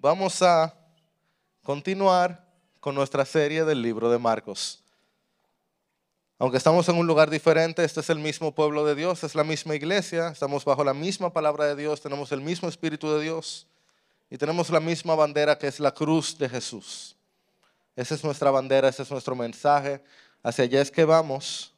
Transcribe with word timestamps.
vamos 0.00 0.42
a 0.42 0.74
continuar 1.62 2.46
con 2.80 2.94
nuestra 2.94 3.24
serie 3.24 3.64
del 3.64 3.82
libro 3.82 4.10
de 4.10 4.18
Marcos. 4.18 4.82
Aunque 6.38 6.56
estamos 6.56 6.88
en 6.88 6.96
un 6.96 7.06
lugar 7.06 7.30
diferente, 7.30 7.82
este 7.82 7.98
es 8.00 8.10
el 8.10 8.20
mismo 8.20 8.54
pueblo 8.54 8.84
de 8.84 8.94
Dios, 8.94 9.24
es 9.24 9.34
la 9.34 9.42
misma 9.42 9.74
iglesia, 9.74 10.28
estamos 10.28 10.64
bajo 10.64 10.84
la 10.84 10.94
misma 10.94 11.32
palabra 11.32 11.64
de 11.66 11.74
Dios, 11.74 12.00
tenemos 12.00 12.30
el 12.30 12.40
mismo 12.40 12.68
Espíritu 12.68 13.10
de 13.12 13.22
Dios 13.22 13.66
y 14.30 14.38
tenemos 14.38 14.70
la 14.70 14.78
misma 14.78 15.16
bandera 15.16 15.58
que 15.58 15.66
es 15.66 15.80
la 15.80 15.92
cruz 15.92 16.38
de 16.38 16.48
Jesús. 16.48 17.16
Esa 17.96 18.14
es 18.14 18.22
nuestra 18.22 18.52
bandera, 18.52 18.88
ese 18.88 19.02
es 19.02 19.10
nuestro 19.10 19.34
mensaje, 19.34 20.00
hacia 20.44 20.64
allá 20.64 20.80
es 20.80 20.92
que 20.92 21.04
vamos. 21.04 21.74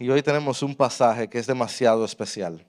Y 0.00 0.10
hoy 0.10 0.20
tenemos 0.20 0.62
un 0.64 0.74
pasaje 0.74 1.28
que 1.28 1.38
es 1.38 1.46
demasiado 1.46 2.04
especial. 2.04 2.66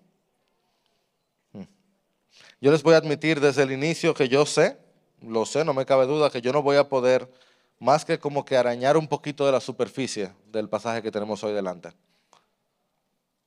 Yo 2.64 2.72
les 2.72 2.82
voy 2.82 2.94
a 2.94 2.98
admitir 2.98 3.42
desde 3.42 3.64
el 3.64 3.74
inicio 3.74 4.14
que 4.14 4.30
yo 4.30 4.46
sé, 4.46 4.78
lo 5.22 5.46
sé, 5.46 5.66
no 5.66 5.74
me 5.74 5.86
cabe 5.86 6.06
duda, 6.06 6.30
que 6.30 6.40
yo 6.40 6.54
no 6.54 6.62
voy 6.62 6.78
a 6.78 6.88
poder 6.88 7.30
más 7.78 8.06
que 8.06 8.18
como 8.18 8.46
que 8.46 8.56
arañar 8.56 8.96
un 8.96 9.06
poquito 9.06 9.46
de 9.46 9.52
la 9.52 9.60
superficie 9.60 10.32
del 10.46 10.70
pasaje 10.70 11.02
que 11.02 11.12
tenemos 11.12 11.44
hoy 11.44 11.52
delante. 11.52 11.90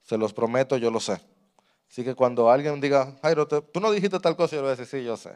Se 0.03 0.19
los 0.19 0.35
prometo, 0.35 0.77
yo 0.77 0.91
lo 0.91 1.01
sé. 1.01 1.19
Así 1.91 2.05
que 2.05 2.15
cuando 2.15 2.51
alguien 2.51 2.79
diga, 2.79 3.17
Jairo, 3.23 3.49
tú 3.49 3.81
no 3.81 3.91
dijiste 3.91 4.21
tal 4.21 4.37
cosa, 4.37 4.55
yo 4.55 4.61
le 4.61 4.69
voy 4.69 4.73
a 4.75 4.77
decir, 4.77 5.01
sí, 5.01 5.07
yo 5.07 5.17
sé. 5.17 5.31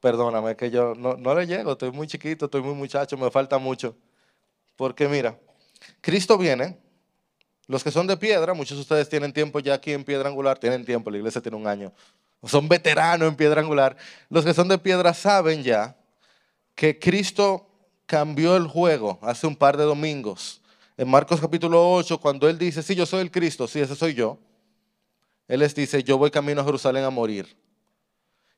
Perdóname, 0.00 0.56
que 0.56 0.68
yo 0.68 0.96
no, 0.96 1.16
no 1.16 1.36
le 1.36 1.46
llego, 1.46 1.70
estoy 1.70 1.92
muy 1.92 2.08
chiquito, 2.08 2.46
estoy 2.46 2.62
muy 2.62 2.74
muchacho, 2.74 3.16
me 3.16 3.30
falta 3.30 3.58
mucho. 3.58 3.94
Porque 4.74 5.06
mira, 5.06 5.38
Cristo 6.00 6.36
viene, 6.36 6.76
los 7.68 7.84
que 7.84 7.92
son 7.92 8.08
de 8.08 8.16
piedra, 8.16 8.54
muchos 8.54 8.76
de 8.76 8.82
ustedes 8.82 9.08
tienen 9.08 9.32
tiempo 9.32 9.60
ya 9.60 9.74
aquí 9.74 9.92
en 9.92 10.02
piedra 10.02 10.28
angular, 10.28 10.58
tienen 10.58 10.84
tiempo, 10.84 11.12
la 11.12 11.18
iglesia 11.18 11.40
tiene 11.40 11.56
un 11.56 11.68
año, 11.68 11.92
son 12.44 12.68
veteranos 12.68 13.28
en 13.28 13.36
piedra 13.36 13.60
angular. 13.60 13.96
Los 14.28 14.44
que 14.44 14.54
son 14.54 14.68
de 14.68 14.78
piedra 14.78 15.14
saben 15.14 15.62
ya 15.62 15.96
que 16.74 16.98
Cristo 16.98 17.68
cambió 18.06 18.56
el 18.56 18.66
juego 18.66 19.18
hace 19.22 19.46
un 19.46 19.56
par 19.56 19.76
de 19.76 19.84
domingos. 19.84 20.60
En 20.96 21.08
Marcos 21.08 21.40
capítulo 21.40 21.92
8, 21.92 22.18
cuando 22.20 22.48
Él 22.48 22.58
dice, 22.58 22.82
sí, 22.82 22.94
yo 22.94 23.04
soy 23.04 23.20
el 23.20 23.30
Cristo, 23.30 23.66
sí, 23.66 23.80
ese 23.80 23.96
soy 23.96 24.14
yo. 24.14 24.38
Él 25.48 25.60
les 25.60 25.74
dice, 25.74 26.02
yo 26.02 26.18
voy 26.18 26.30
camino 26.30 26.60
a 26.60 26.64
Jerusalén 26.64 27.04
a 27.04 27.10
morir. 27.10 27.56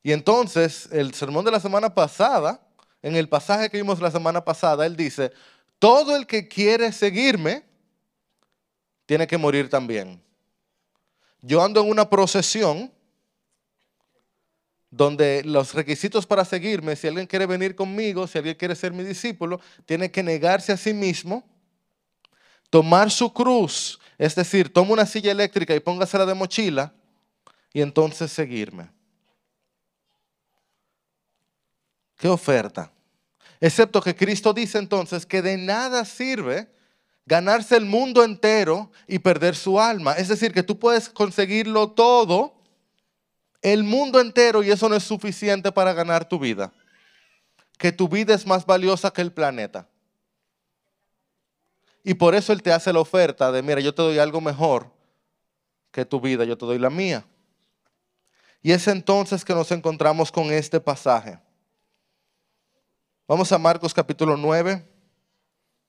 Y 0.03 0.13
entonces, 0.13 0.89
el 0.93 1.15
sermón 1.15 1.45
de 1.45 1.51
la 1.51 1.61
semana 1.61 1.95
pasada, 1.95 2.61
en 3.03 3.17
el 3.17 3.29
pasaje 3.29 3.69
que 3.69 3.77
vimos 3.77 4.01
la 4.01 4.11
semana 4.11 4.45
pasada, 4.45 4.87
Él 4.87 4.97
dice, 4.97 5.33
todo 5.79 6.17
el 6.17 6.27
que 6.27 6.49
quiere 6.49 6.93
seguirme, 6.93 7.65
tiene 9.07 9.27
que 9.27 9.39
morir 9.39 9.69
también. 9.69 10.23
Yo 11.41 11.63
ando 11.63 11.81
en 11.81 11.91
una 11.91 12.09
procesión 12.09 12.93
donde 14.91 15.43
los 15.45 15.75
requisitos 15.75 16.27
para 16.27 16.45
seguirme, 16.45 16.97
si 16.97 17.09
alguien 17.09 17.27
quiere 17.27 17.47
venir 17.47 17.75
conmigo, 17.75 18.27
si 18.27 18.39
alguien 18.39 18.57
quiere 18.57 18.75
ser 18.75 18.93
mi 18.93 19.05
discípulo, 19.05 19.61
tiene 19.85 20.11
que 20.11 20.23
negarse 20.23 20.73
a 20.73 20.77
sí 20.77 20.95
mismo, 20.95 21.45
tomar 22.71 23.11
su 23.11 23.33
cruz, 23.33 23.99
es 24.17 24.35
decir, 24.35 24.73
toma 24.73 24.93
una 24.93 25.07
silla 25.07 25.31
eléctrica 25.31 25.75
y 25.75 25.81
póngasela 25.81 26.27
de 26.27 26.35
mochila 26.35 26.93
y 27.73 27.83
entonces 27.83 28.33
seguirme. 28.33 28.91
¿Qué 32.17 32.29
oferta? 32.29 32.91
Excepto 33.61 34.01
que 34.01 34.15
Cristo 34.15 34.53
dice 34.53 34.79
entonces 34.79 35.25
que 35.25 35.43
de 35.43 35.57
nada 35.57 36.05
sirve 36.05 36.69
ganarse 37.27 37.77
el 37.77 37.85
mundo 37.85 38.25
entero 38.25 38.91
y 39.07 39.19
perder 39.19 39.55
su 39.55 39.79
alma. 39.79 40.15
Es 40.15 40.29
decir, 40.29 40.53
que 40.53 40.63
tú 40.63 40.79
puedes 40.79 41.09
conseguirlo 41.09 41.91
todo 41.91 42.58
el 43.63 43.83
mundo 43.83 44.21
entero 44.21 44.63
y 44.63 44.71
eso 44.71 44.89
no 44.89 44.95
es 44.95 45.05
suficiente 45.05 45.73
para 45.73 45.93
ganar 45.93 46.29
tu 46.29 46.39
vida. 46.39 46.73
Que 47.77 47.93
tu 47.93 48.09
vida 48.09 48.35
es 48.35 48.47
más 48.47 48.67
valiosa 48.67 49.11
que 49.11 49.21
el 49.21 49.33
planeta. 49.33 49.89
Y 52.05 52.15
por 52.15 52.35
eso 52.35 52.53
Él 52.53 52.63
te 52.63 52.73
hace 52.73 52.93
la 52.93 53.01
oferta 53.01 53.53
de, 53.53 53.63
mira, 53.63 53.81
yo 53.81 53.95
te 53.95 54.03
doy 54.03 54.19
algo 54.19 54.41
mejor 54.41 54.91
que 55.91 56.05
tu 56.05 56.21
vida, 56.21 56.45
yo 56.45 56.57
te 56.57 56.67
doy 56.67 56.79
la 56.79 56.91
mía. 56.91 57.25
Y 58.63 58.73
es 58.73 58.89
entonces 58.89 59.45
que 59.45 59.55
nos 59.55 59.71
encontramos 59.71 60.33
con 60.33 60.53
este 60.53 60.81
pasaje. 60.81 61.39
Vamos 63.27 63.53
a 63.53 63.59
Marcos 63.59 63.93
capítulo 63.95 64.37
9. 64.37 64.85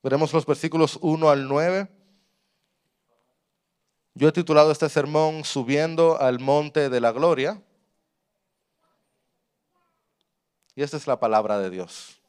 Veremos 0.02 0.32
los 0.32 0.46
versículos 0.46 0.98
1 1.00 1.30
al 1.30 1.48
9. 1.48 1.88
Yo 4.14 4.28
he 4.28 4.32
titulado 4.32 4.72
este 4.72 4.88
sermón 4.88 5.44
Subiendo 5.44 6.20
al 6.20 6.40
Monte 6.40 6.88
de 6.88 7.00
la 7.00 7.12
Gloria. 7.12 7.62
Y 10.74 10.82
esta 10.82 10.96
es 10.96 11.06
la 11.06 11.20
palabra 11.20 11.58
de 11.58 11.70
Dios. 11.70 12.20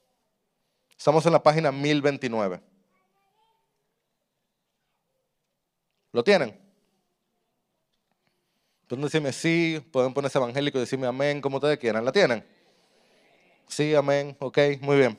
Estamos 0.98 1.26
en 1.26 1.32
la 1.32 1.42
página 1.42 1.72
1029. 1.72 2.62
¿Lo 6.12 6.24
tienen? 6.24 6.60
Pueden 8.88 9.04
decirme 9.04 9.32
sí, 9.32 9.82
pueden 9.92 10.14
ponerse 10.14 10.38
evangélico 10.38 10.78
y 10.78 10.82
decirme 10.82 11.08
amén, 11.08 11.40
como 11.40 11.58
ustedes 11.58 11.80
quieran. 11.80 12.04
¿La 12.04 12.12
tienen? 12.12 12.46
Sí, 13.66 13.96
amén, 13.96 14.36
ok, 14.38 14.58
muy 14.82 14.98
bien. 14.98 15.18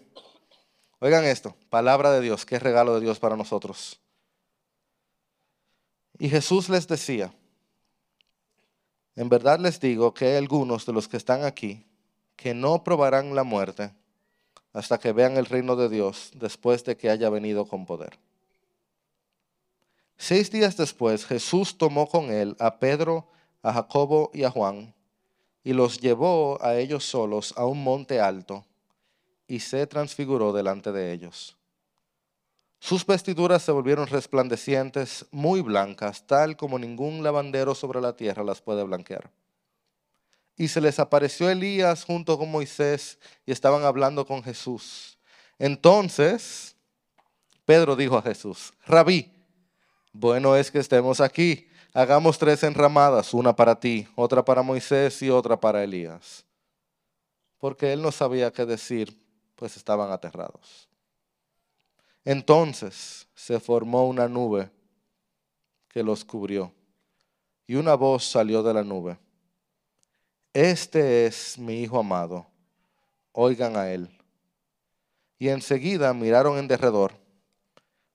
Oigan 0.99 1.25
esto, 1.25 1.57
palabra 1.71 2.13
de 2.13 2.21
Dios, 2.21 2.45
qué 2.45 2.59
regalo 2.59 2.95
de 2.95 3.01
Dios 3.01 3.19
para 3.19 3.35
nosotros. 3.35 4.02
Y 6.19 6.29
Jesús 6.29 6.69
les 6.69 6.87
decía, 6.87 7.33
en 9.17 9.29
verdad 9.29 9.59
les 9.59 9.81
digo 9.81 10.15
que 10.15 10.27
hay 10.27 10.37
algunos 10.37 10.87
de 10.87 10.93
los 10.93 11.09
que 11.09 11.17
están 11.17 11.45
aquí 11.45 11.87
que 12.37 12.55
no 12.55 12.83
probarán 12.83 13.35
la 13.35 13.45
muerte 13.45 13.93
hasta 14.73 14.99
que 14.99 15.13
vean 15.13 15.37
el 15.37 15.47
reino 15.47 15.77
de 15.77 15.89
Dios 15.89 16.31
después 16.35 16.85
de 16.85 16.97
que 16.97 17.11
haya 17.11 17.29
venido 17.29 17.67
con 17.67 17.85
poder. 17.85 18.19
Seis 20.17 20.51
días 20.51 20.77
después 20.77 21.27
Jesús 21.27 21.77
tomó 21.77 22.07
con 22.07 22.31
él 22.31 22.57
a 22.59 22.79
Pedro, 22.79 23.29
a 23.63 23.73
Jacobo 23.73 24.31
y 24.33 24.45
a 24.45 24.51
Juan 24.51 24.95
y 25.65 25.73
los 25.73 26.01
llevó 26.01 26.59
a 26.63 26.77
ellos 26.77 27.05
solos 27.05 27.55
a 27.57 27.67
un 27.67 27.83
monte 27.83 28.21
alto 28.21 28.65
y 29.47 29.61
se 29.61 29.87
transfiguró 29.87 30.53
delante 30.53 30.93
de 30.93 31.13
ellos. 31.13 31.57
Sus 32.83 33.07
vestiduras 33.07 33.63
se 33.63 33.71
volvieron 33.71 34.09
resplandecientes, 34.09 35.25
muy 35.31 35.61
blancas, 35.61 36.27
tal 36.27 36.57
como 36.57 36.81
ningún 36.81 37.23
lavandero 37.23 37.77
sobre 37.77 38.01
la 38.01 38.17
tierra 38.17 38.43
las 38.43 38.61
puede 38.61 38.83
blanquear. 38.83 39.31
Y 40.57 40.67
se 40.67 40.81
les 40.81 40.99
apareció 40.99 41.49
Elías 41.49 42.03
junto 42.03 42.37
con 42.37 42.51
Moisés 42.51 43.21
y 43.47 43.53
estaban 43.53 43.85
hablando 43.85 44.27
con 44.27 44.43
Jesús. 44.43 45.17
Entonces, 45.61 46.75
Pedro 47.65 47.95
dijo 47.95 48.19
a 48.19 48.23
Jesús, 48.23 48.73
Rabí, 48.85 49.31
bueno 50.13 50.57
es 50.57 50.73
que 50.73 50.81
estemos 50.81 51.21
aquí. 51.21 51.69
Hagamos 51.95 52.37
tres 52.37 52.65
enramadas, 52.65 53.33
una 53.33 53.55
para 53.55 53.79
ti, 53.79 54.09
otra 54.17 54.45
para 54.45 54.63
Moisés 54.63 55.23
y 55.23 55.31
otra 55.31 55.57
para 55.57 55.85
Elías. 55.85 56.45
Porque 57.59 57.93
él 57.93 58.03
no 58.03 58.11
sabía 58.11 58.53
qué 58.53 58.67
decir, 58.67 59.17
pues 59.55 59.77
estaban 59.77 60.11
aterrados. 60.11 60.89
Entonces 62.25 63.27
se 63.35 63.59
formó 63.59 64.07
una 64.07 64.29
nube 64.29 64.71
que 65.89 66.03
los 66.03 66.25
cubrió 66.25 66.73
y 67.67 67.75
una 67.75 67.95
voz 67.95 68.25
salió 68.25 68.63
de 68.63 68.75
la 68.75 68.85
nube. 68.85 69.19
Este 70.53 71.27
es 71.27 71.59
mi 71.59 71.81
Hijo 71.81 71.99
amado, 71.99 72.47
oigan 73.33 73.77
a 73.77 73.91
él. 73.91 74.09
Y 75.39 75.49
enseguida 75.49 76.13
miraron 76.15 76.59
en 76.59 76.69
derredor, 76.69 77.15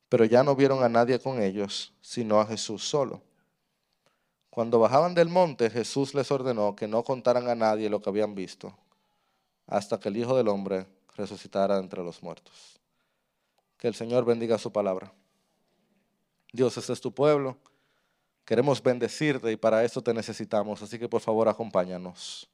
pero 0.07 0.24
ya 0.24 0.44
no 0.44 0.56
vieron 0.56 0.84
a 0.84 0.89
nadie 0.89 1.19
con 1.19 1.41
ellos, 1.41 1.94
sino 2.00 2.39
a 2.39 2.45
Jesús 2.45 2.88
solo. 2.88 3.22
Cuando 4.50 4.79
bajaban 4.79 5.13
del 5.13 5.29
monte, 5.29 5.69
Jesús 5.69 6.13
les 6.13 6.31
ordenó 6.31 6.75
que 6.75 6.88
no 6.88 7.03
contaran 7.03 7.50
a 7.50 7.56
nadie 7.56 7.89
lo 7.89 8.01
que 8.01 8.09
habían 8.09 8.33
visto, 8.33 8.75
hasta 9.65 10.00
que 10.00 10.10
el 10.10 10.18
Hijo 10.18 10.38
del 10.38 10.48
Hombre 10.48 10.88
resucitara 11.15 11.77
entre 11.77 12.03
los 12.03 12.24
muertos. 12.24 12.76
Que 13.77 13.88
el 13.88 13.95
Señor 13.95 14.25
bendiga 14.25 14.57
su 14.57 14.71
palabra. 14.71 15.13
Dios, 16.51 16.77
este 16.77 16.94
es 16.94 17.01
tu 17.01 17.13
pueblo. 17.13 17.57
Queremos 18.44 18.81
bendecirte 18.81 19.51
y 19.51 19.57
para 19.57 19.83
eso 19.83 20.01
te 20.01 20.13
necesitamos. 20.13 20.81
Así 20.81 20.97
que 20.97 21.07
por 21.07 21.21
favor 21.21 21.47
acompáñanos. 21.47 22.50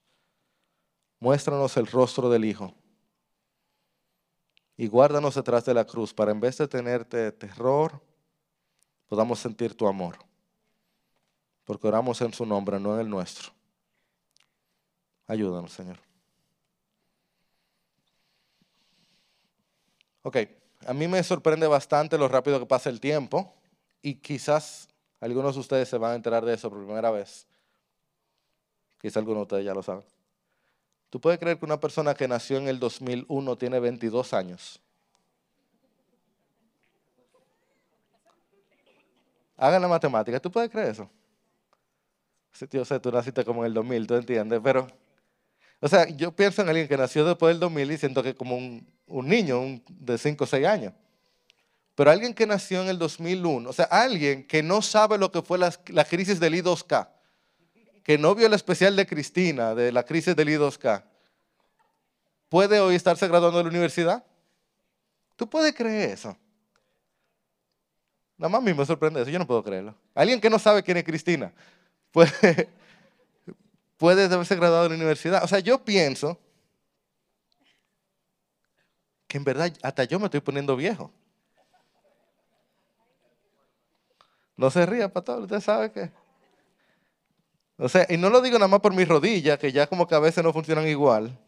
Muéstranos 1.19 1.77
el 1.77 1.87
rostro 1.87 2.29
del 2.29 2.43
Hijo. 2.43 2.73
Y 4.75 4.87
guárdanos 4.87 5.35
detrás 5.35 5.63
de 5.65 5.73
la 5.73 5.85
cruz 5.85 6.13
para 6.13 6.31
en 6.31 6.39
vez 6.39 6.57
de 6.57 6.67
tenerte 6.67 7.31
terror, 7.31 8.01
podamos 9.07 9.39
sentir 9.39 9.77
tu 9.77 9.87
amor. 9.87 10.17
Porque 11.63 11.87
oramos 11.87 12.19
en 12.21 12.33
su 12.33 12.45
nombre, 12.45 12.79
no 12.79 12.95
en 12.95 13.01
el 13.01 13.09
nuestro. 13.09 13.53
Ayúdanos, 15.27 15.71
Señor. 15.71 15.99
Ok 20.23 20.37
a 20.87 20.93
mí 20.93 21.07
me 21.07 21.21
sorprende 21.23 21.67
bastante 21.67 22.17
lo 22.17 22.27
rápido 22.27 22.59
que 22.59 22.65
pasa 22.65 22.89
el 22.89 22.99
tiempo 22.99 23.53
y 24.01 24.15
quizás 24.15 24.87
algunos 25.19 25.55
de 25.55 25.61
ustedes 25.61 25.89
se 25.89 25.97
van 25.97 26.11
a 26.11 26.15
enterar 26.15 26.43
de 26.45 26.53
eso 26.53 26.69
por 26.69 26.83
primera 26.83 27.11
vez. 27.11 27.47
Quizá 29.01 29.19
algunos 29.19 29.39
de 29.39 29.43
ustedes 29.43 29.65
ya 29.65 29.73
lo 29.73 29.83
saben. 29.83 30.03
¿Tú 31.09 31.21
puedes 31.21 31.39
creer 31.39 31.59
que 31.59 31.65
una 31.65 31.79
persona 31.79 32.13
que 32.13 32.27
nació 32.27 32.57
en 32.57 32.67
el 32.67 32.79
2001 32.79 33.57
tiene 33.57 33.79
22 33.79 34.33
años? 34.33 34.81
Hagan 39.57 39.81
la 39.81 39.87
matemática. 39.87 40.39
¿Tú 40.39 40.51
puedes 40.51 40.69
creer 40.69 40.89
eso? 40.89 41.09
Sí, 42.51 42.67
tío, 42.67 42.83
sé, 42.83 42.99
tú 42.99 43.11
naciste 43.11 43.45
como 43.45 43.61
en 43.61 43.67
el 43.67 43.73
2000, 43.73 44.07
¿tú 44.07 44.15
entiendes? 44.15 44.59
Pero, 44.63 44.87
o 45.83 45.89
sea, 45.89 46.07
yo 46.07 46.31
pienso 46.31 46.61
en 46.61 46.69
alguien 46.69 46.87
que 46.87 46.95
nació 46.95 47.25
después 47.25 47.53
del 47.53 47.59
2000 47.59 47.91
y 47.91 47.97
siento 47.97 48.23
que 48.23 48.33
como 48.33 48.55
un, 48.55 48.87
niño 49.27 49.81
de 49.89 50.17
5 50.17 50.41
o 50.41 50.47
6 50.47 50.65
años. 50.65 50.93
Pero 51.93 52.09
alguien 52.09 52.33
que 52.33 52.47
nació 52.47 52.83
en 52.83 52.87
el 52.87 52.97
2001, 52.97 53.69
o 53.69 53.73
sea, 53.73 53.83
alguien 53.91 54.47
que 54.47 54.63
no 54.63 54.81
sabe 54.81 55.17
lo 55.17 55.29
que 55.29 55.41
fue 55.41 55.57
la, 55.57 55.77
la 55.87 56.05
crisis 56.05 56.39
del 56.39 56.53
I2K, 56.53 57.09
que 58.01 58.17
no 58.17 58.33
vio 58.33 58.47
el 58.47 58.53
especial 58.53 58.95
de 58.95 59.05
Cristina, 59.05 59.75
de 59.75 59.91
la 59.91 60.03
crisis 60.03 60.37
del 60.37 60.47
I2K, 60.47 61.03
¿puede 62.47 62.79
hoy 62.79 62.95
estarse 62.95 63.27
graduando 63.27 63.57
de 63.57 63.65
la 63.65 63.69
universidad? 63.69 64.23
¿Tú 65.35 65.49
puedes 65.49 65.75
creer 65.75 66.11
eso? 66.11 66.37
Nada 68.37 68.47
más 68.47 68.61
a 68.61 68.63
mí 68.63 68.73
me 68.73 68.85
sorprende 68.85 69.21
eso, 69.21 69.29
yo 69.29 69.37
no 69.37 69.45
puedo 69.45 69.61
creerlo. 69.61 69.93
Alguien 70.15 70.39
que 70.39 70.49
no 70.49 70.59
sabe 70.59 70.81
quién 70.81 70.95
es 70.95 71.03
Cristina 71.03 71.51
puede, 72.13 72.69
puede 74.03 74.25
haberse 74.25 74.57
graduado 74.57 74.83
de 74.83 74.89
la 74.89 74.95
universidad. 74.95 75.45
O 75.45 75.47
sea, 75.47 75.59
yo 75.59 75.85
pienso 75.85 76.37
que 79.29 79.37
en 79.37 79.45
verdad 79.45 79.71
hasta 79.81 80.03
yo 80.03 80.19
me 80.19 80.25
estoy 80.25 80.41
poniendo 80.41 80.75
viejo. 80.75 81.09
No 84.57 84.69
se 84.69 84.85
ría, 84.85 85.07
pastor, 85.07 85.43
usted 85.43 85.61
sabe 85.61 85.93
que... 85.93 86.11
O 87.77 87.87
sea, 87.87 88.05
y 88.09 88.17
no 88.17 88.29
lo 88.29 88.41
digo 88.41 88.59
nada 88.59 88.67
más 88.67 88.81
por 88.81 88.93
mis 88.93 89.07
rodillas, 89.07 89.57
que 89.57 89.71
ya 89.71 89.87
como 89.87 90.05
que 90.05 90.15
a 90.15 90.19
veces 90.19 90.43
no 90.43 90.51
funcionan 90.51 90.85
igual. 90.85 91.39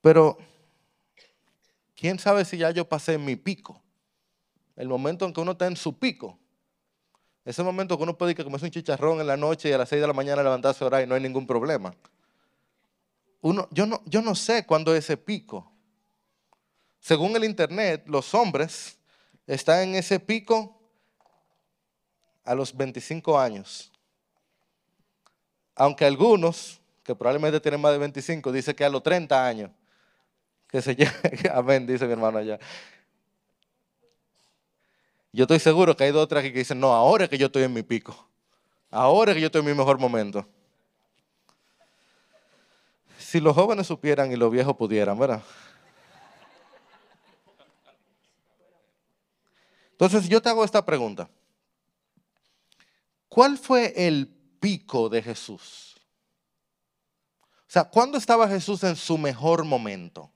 Pero, 0.00 0.38
¿quién 1.96 2.20
sabe 2.20 2.44
si 2.44 2.56
ya 2.56 2.70
yo 2.70 2.88
pasé 2.88 3.18
mi 3.18 3.34
pico? 3.34 3.82
El 4.76 4.86
momento 4.86 5.24
en 5.24 5.32
que 5.32 5.40
uno 5.40 5.50
está 5.50 5.66
en 5.66 5.74
su 5.74 5.98
pico. 5.98 6.39
Ese 7.50 7.64
momento 7.64 7.96
que 7.96 8.04
uno 8.04 8.16
puede 8.16 8.32
que 8.32 8.44
comerse 8.44 8.66
un 8.66 8.70
chicharrón 8.70 9.20
en 9.20 9.26
la 9.26 9.36
noche 9.36 9.68
y 9.68 9.72
a 9.72 9.78
las 9.78 9.88
6 9.88 10.00
de 10.00 10.06
la 10.06 10.12
mañana 10.12 10.40
levantarse 10.40 10.84
a 10.84 10.86
orar 10.86 11.02
y 11.02 11.06
no 11.08 11.16
hay 11.16 11.20
ningún 11.20 11.48
problema. 11.48 11.92
Uno, 13.40 13.66
yo, 13.72 13.86
no, 13.86 14.00
yo 14.06 14.22
no 14.22 14.36
sé 14.36 14.64
cuándo 14.64 14.94
es 14.94 15.04
ese 15.04 15.16
pico. 15.16 15.68
Según 17.00 17.34
el 17.34 17.42
internet, 17.42 18.04
los 18.06 18.34
hombres 18.34 18.98
están 19.48 19.80
en 19.80 19.94
ese 19.96 20.20
pico 20.20 20.80
a 22.44 22.54
los 22.54 22.76
25 22.76 23.36
años. 23.36 23.90
Aunque 25.74 26.04
algunos, 26.04 26.80
que 27.02 27.16
probablemente 27.16 27.58
tienen 27.58 27.80
más 27.80 27.90
de 27.90 27.98
25, 27.98 28.52
dicen 28.52 28.76
que 28.76 28.84
a 28.84 28.88
los 28.88 29.02
30 29.02 29.44
años, 29.44 29.72
que 30.68 30.80
se 30.80 30.96
amén, 31.52 31.84
dice 31.84 32.06
mi 32.06 32.12
hermano 32.12 32.38
allá. 32.38 32.60
Yo 35.32 35.44
estoy 35.44 35.60
seguro 35.60 35.96
que 35.96 36.04
hay 36.04 36.10
dos 36.10 36.24
otras 36.24 36.42
que 36.42 36.50
dicen, 36.50 36.80
no, 36.80 36.92
ahora 36.92 37.28
que 37.28 37.38
yo 37.38 37.46
estoy 37.46 37.62
en 37.62 37.72
mi 37.72 37.82
pico. 37.82 38.28
Ahora 38.90 39.32
que 39.32 39.40
yo 39.40 39.46
estoy 39.46 39.60
en 39.60 39.68
mi 39.68 39.74
mejor 39.74 39.98
momento. 39.98 40.46
Si 43.18 43.38
los 43.40 43.54
jóvenes 43.54 43.86
supieran 43.86 44.32
y 44.32 44.36
los 44.36 44.50
viejos 44.50 44.76
pudieran, 44.76 45.16
¿verdad? 45.18 45.42
Entonces 49.92 50.28
yo 50.28 50.42
te 50.42 50.48
hago 50.48 50.64
esta 50.64 50.84
pregunta. 50.84 51.28
¿Cuál 53.28 53.58
fue 53.58 53.92
el 53.96 54.26
pico 54.58 55.08
de 55.08 55.22
Jesús? 55.22 55.94
O 57.44 57.72
sea, 57.72 57.84
¿cuándo 57.84 58.18
estaba 58.18 58.48
Jesús 58.48 58.82
en 58.82 58.96
su 58.96 59.16
mejor 59.16 59.64
momento? 59.64 60.32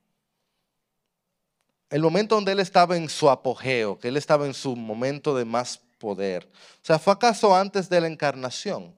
El 1.91 2.03
momento 2.03 2.35
donde 2.35 2.53
él 2.53 2.61
estaba 2.61 2.97
en 2.97 3.09
su 3.09 3.31
apogeo, 3.31 3.99
que 3.99 4.09
él 4.09 4.17
estaba 4.17 4.47
en 4.47 4.55
su 4.55 4.75
momento 4.75 5.37
de 5.37 5.45
más 5.45 5.81
poder. 5.99 6.49
O 6.53 6.85
sea, 6.85 6.99
¿fue 6.99 7.13
acaso 7.13 7.55
antes 7.55 7.89
de 7.89 8.01
la 8.01 8.07
encarnación? 8.07 8.95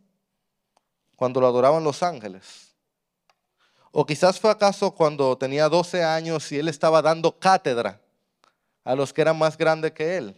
Cuando 1.14 1.40
lo 1.40 1.46
adoraban 1.46 1.84
los 1.84 2.02
ángeles. 2.02 2.74
O 3.90 4.04
quizás 4.04 4.38
fue 4.38 4.50
acaso 4.50 4.90
cuando 4.90 5.38
tenía 5.38 5.68
12 5.68 6.04
años 6.04 6.50
y 6.52 6.58
él 6.58 6.68
estaba 6.68 7.00
dando 7.00 7.38
cátedra 7.38 8.00
a 8.84 8.94
los 8.94 9.12
que 9.12 9.22
eran 9.22 9.38
más 9.38 9.56
grandes 9.56 9.92
que 9.92 10.16
él. 10.16 10.34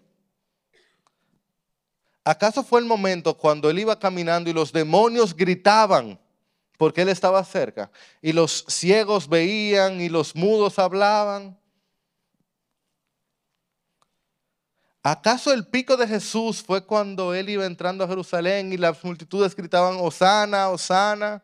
¿Acaso 2.24 2.62
fue 2.62 2.80
el 2.80 2.86
momento 2.86 3.36
cuando 3.36 3.70
él 3.70 3.78
iba 3.78 3.98
caminando 3.98 4.50
y 4.50 4.52
los 4.52 4.70
demonios 4.70 5.34
gritaban 5.34 6.20
porque 6.76 7.02
él 7.02 7.08
estaba 7.08 7.42
cerca? 7.42 7.90
Y 8.20 8.32
los 8.32 8.64
ciegos 8.68 9.28
veían 9.28 10.00
y 10.00 10.08
los 10.08 10.36
mudos 10.36 10.78
hablaban. 10.78 11.58
¿Acaso 15.10 15.54
el 15.54 15.66
pico 15.66 15.96
de 15.96 16.06
Jesús 16.06 16.62
fue 16.62 16.84
cuando 16.84 17.32
él 17.32 17.48
iba 17.48 17.64
entrando 17.64 18.04
a 18.04 18.08
Jerusalén 18.08 18.74
y 18.74 18.76
las 18.76 19.02
multitudes 19.02 19.56
gritaban, 19.56 19.96
Osana, 19.98 20.68
Osana, 20.68 21.42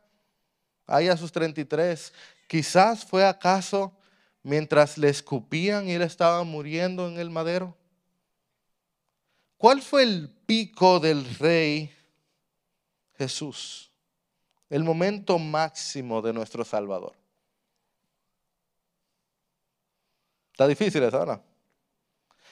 ahí 0.86 1.08
a 1.08 1.16
sus 1.16 1.32
33? 1.32 2.12
Quizás 2.46 3.06
fue 3.06 3.24
acaso 3.24 3.96
mientras 4.42 4.98
le 4.98 5.08
escupían 5.08 5.88
y 5.88 5.92
él 5.92 6.02
estaba 6.02 6.44
muriendo 6.44 7.08
en 7.08 7.18
el 7.18 7.30
madero. 7.30 7.74
¿Cuál 9.56 9.80
fue 9.80 10.02
el 10.02 10.28
pico 10.44 11.00
del 11.00 11.24
rey 11.36 11.90
Jesús? 13.16 13.90
El 14.68 14.84
momento 14.84 15.38
máximo 15.38 16.20
de 16.20 16.34
nuestro 16.34 16.66
Salvador. 16.66 17.14
Está 20.52 20.68
difícil 20.68 21.02
eso, 21.02 21.24
¿no? 21.24 21.53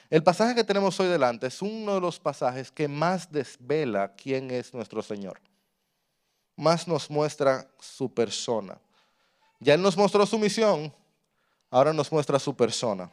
El 0.09 0.23
pasaje 0.23 0.53
que 0.53 0.63
tenemos 0.63 0.99
hoy 0.99 1.07
delante 1.07 1.47
es 1.47 1.61
uno 1.61 1.95
de 1.95 2.01
los 2.01 2.19
pasajes 2.19 2.71
que 2.71 2.87
más 2.87 3.31
desvela 3.31 4.13
quién 4.13 4.51
es 4.51 4.73
nuestro 4.73 5.01
Señor. 5.01 5.39
Más 6.55 6.87
nos 6.87 7.09
muestra 7.09 7.67
su 7.79 8.13
persona. 8.13 8.77
Ya 9.59 9.73
Él 9.73 9.81
nos 9.81 9.97
mostró 9.97 10.25
su 10.25 10.37
misión, 10.37 10.93
ahora 11.69 11.93
nos 11.93 12.11
muestra 12.11 12.37
su 12.37 12.55
persona. 12.55 13.09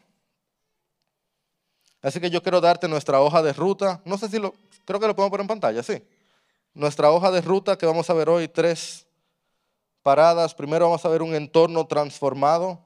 Así 2.02 2.20
que 2.20 2.30
yo 2.30 2.42
quiero 2.42 2.60
darte 2.60 2.88
nuestra 2.88 3.20
hoja 3.20 3.42
de 3.42 3.52
ruta. 3.52 4.00
No 4.04 4.18
sé 4.18 4.28
si 4.28 4.38
lo, 4.38 4.54
creo 4.84 4.98
que 4.98 5.06
lo 5.06 5.14
podemos 5.14 5.30
poner 5.30 5.42
en 5.42 5.48
pantalla, 5.48 5.82
sí. 5.82 6.02
Nuestra 6.74 7.10
hoja 7.10 7.30
de 7.30 7.40
ruta 7.40 7.76
que 7.76 7.86
vamos 7.86 8.10
a 8.10 8.14
ver 8.14 8.28
hoy, 8.28 8.48
tres 8.48 9.06
paradas. 10.02 10.54
Primero 10.54 10.86
vamos 10.86 11.04
a 11.04 11.08
ver 11.08 11.22
un 11.22 11.34
entorno 11.34 11.86
transformado, 11.86 12.80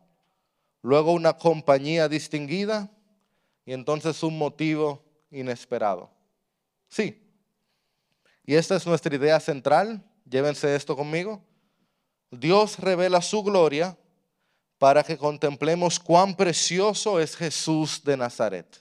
luego 0.82 1.12
una 1.12 1.36
compañía 1.36 2.08
distinguida 2.08 2.90
y 3.66 3.72
entonces 3.72 4.22
un 4.22 4.36
motivo 4.36 5.02
inesperado. 5.30 6.10
Sí. 6.88 7.20
Y 8.44 8.54
esta 8.54 8.76
es 8.76 8.86
nuestra 8.86 9.14
idea 9.14 9.40
central. 9.40 10.04
Llévense 10.28 10.74
esto 10.74 10.96
conmigo. 10.96 11.42
Dios 12.30 12.78
revela 12.78 13.22
su 13.22 13.42
gloria 13.42 13.96
para 14.78 15.02
que 15.02 15.16
contemplemos 15.16 15.98
cuán 15.98 16.36
precioso 16.36 17.20
es 17.20 17.36
Jesús 17.36 18.02
de 18.04 18.16
Nazaret. 18.16 18.80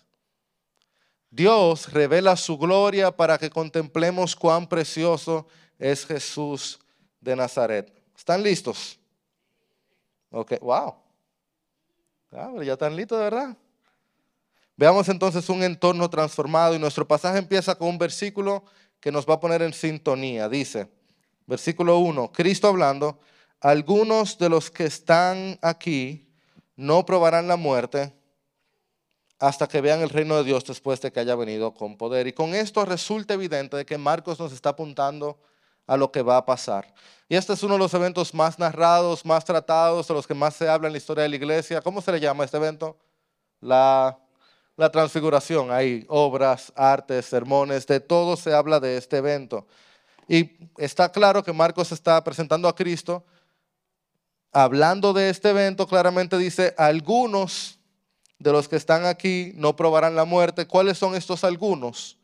Dios 1.29 1.91
revela 1.91 2.35
su 2.35 2.57
gloria 2.57 3.09
para 3.09 3.37
que 3.37 3.49
contemplemos 3.49 4.35
cuán 4.35 4.67
precioso 4.67 5.47
es 5.79 6.05
Jesús 6.05 6.79
de 7.19 7.35
Nazaret. 7.35 7.91
¿Están 8.15 8.43
listos? 8.43 8.99
Ok, 10.29 10.59
wow. 10.61 10.95
Ah, 12.31 12.51
ya 12.63 12.73
están 12.73 12.95
listos, 12.95 13.17
de 13.17 13.23
verdad. 13.23 13.57
Veamos 14.75 15.07
entonces 15.09 15.49
un 15.49 15.63
entorno 15.63 16.09
transformado 16.09 16.75
y 16.75 16.79
nuestro 16.79 17.07
pasaje 17.07 17.37
empieza 17.37 17.75
con 17.75 17.89
un 17.89 17.97
versículo 17.97 18.65
que 18.99 19.11
nos 19.11 19.27
va 19.27 19.35
a 19.35 19.39
poner 19.39 19.61
en 19.61 19.73
sintonía. 19.73 20.49
Dice, 20.49 20.89
versículo 21.45 21.99
1, 21.99 22.31
Cristo 22.31 22.67
hablando, 22.67 23.19
algunos 23.59 24.37
de 24.37 24.49
los 24.49 24.71
que 24.71 24.85
están 24.85 25.59
aquí 25.61 26.27
no 26.75 27.05
probarán 27.05 27.47
la 27.47 27.55
muerte 27.55 28.13
hasta 29.39 29.67
que 29.67 29.81
vean 29.81 30.01
el 30.01 30.09
reino 30.09 30.37
de 30.37 30.43
Dios 30.43 30.63
después 30.63 31.01
de 31.01 31.11
que 31.11 31.19
haya 31.19 31.35
venido 31.35 31.73
con 31.73 31.97
poder. 31.97 32.27
Y 32.27 32.33
con 32.33 32.55
esto 32.55 32.83
resulta 32.85 33.33
evidente 33.33 33.77
de 33.77 33.85
que 33.85 33.97
Marcos 33.97 34.39
nos 34.39 34.53
está 34.53 34.69
apuntando 34.69 35.37
a 35.85 35.97
lo 35.97 36.11
que 36.11 36.21
va 36.21 36.37
a 36.37 36.45
pasar. 36.45 36.93
Y 37.27 37.35
este 37.35 37.53
es 37.53 37.61
uno 37.61 37.73
de 37.73 37.79
los 37.79 37.93
eventos 37.93 38.33
más 38.33 38.57
narrados, 38.57 39.25
más 39.25 39.43
tratados, 39.43 40.07
de 40.07 40.13
los 40.13 40.25
que 40.25 40.33
más 40.33 40.55
se 40.55 40.69
habla 40.69 40.87
en 40.87 40.93
la 40.93 40.97
historia 40.97 41.23
de 41.23 41.29
la 41.29 41.35
iglesia. 41.35 41.81
¿Cómo 41.81 42.01
se 42.01 42.11
le 42.11 42.19
llama 42.19 42.45
este 42.45 42.57
evento? 42.57 42.97
La, 43.59 44.17
la 44.75 44.91
transfiguración. 44.91 45.71
Hay 45.71 46.05
obras, 46.07 46.71
artes, 46.75 47.25
sermones, 47.25 47.85
de 47.87 47.99
todo 47.99 48.35
se 48.35 48.53
habla 48.53 48.79
de 48.79 48.97
este 48.97 49.17
evento. 49.17 49.67
Y 50.27 50.51
está 50.77 51.11
claro 51.11 51.43
que 51.43 51.53
Marcos 51.53 51.91
está 51.91 52.23
presentando 52.23 52.67
a 52.67 52.75
Cristo. 52.75 53.23
Hablando 54.51 55.13
de 55.13 55.29
este 55.29 55.49
evento, 55.49 55.87
claramente 55.87 56.37
dice, 56.37 56.73
algunos 56.77 57.79
de 58.39 58.51
los 58.51 58.67
que 58.67 58.75
están 58.75 59.05
aquí 59.05 59.53
no 59.55 59.75
probarán 59.75 60.15
la 60.15 60.25
muerte. 60.25 60.67
¿Cuáles 60.67 60.97
son 60.97 61.15
estos 61.15 61.43
algunos? 61.43 62.17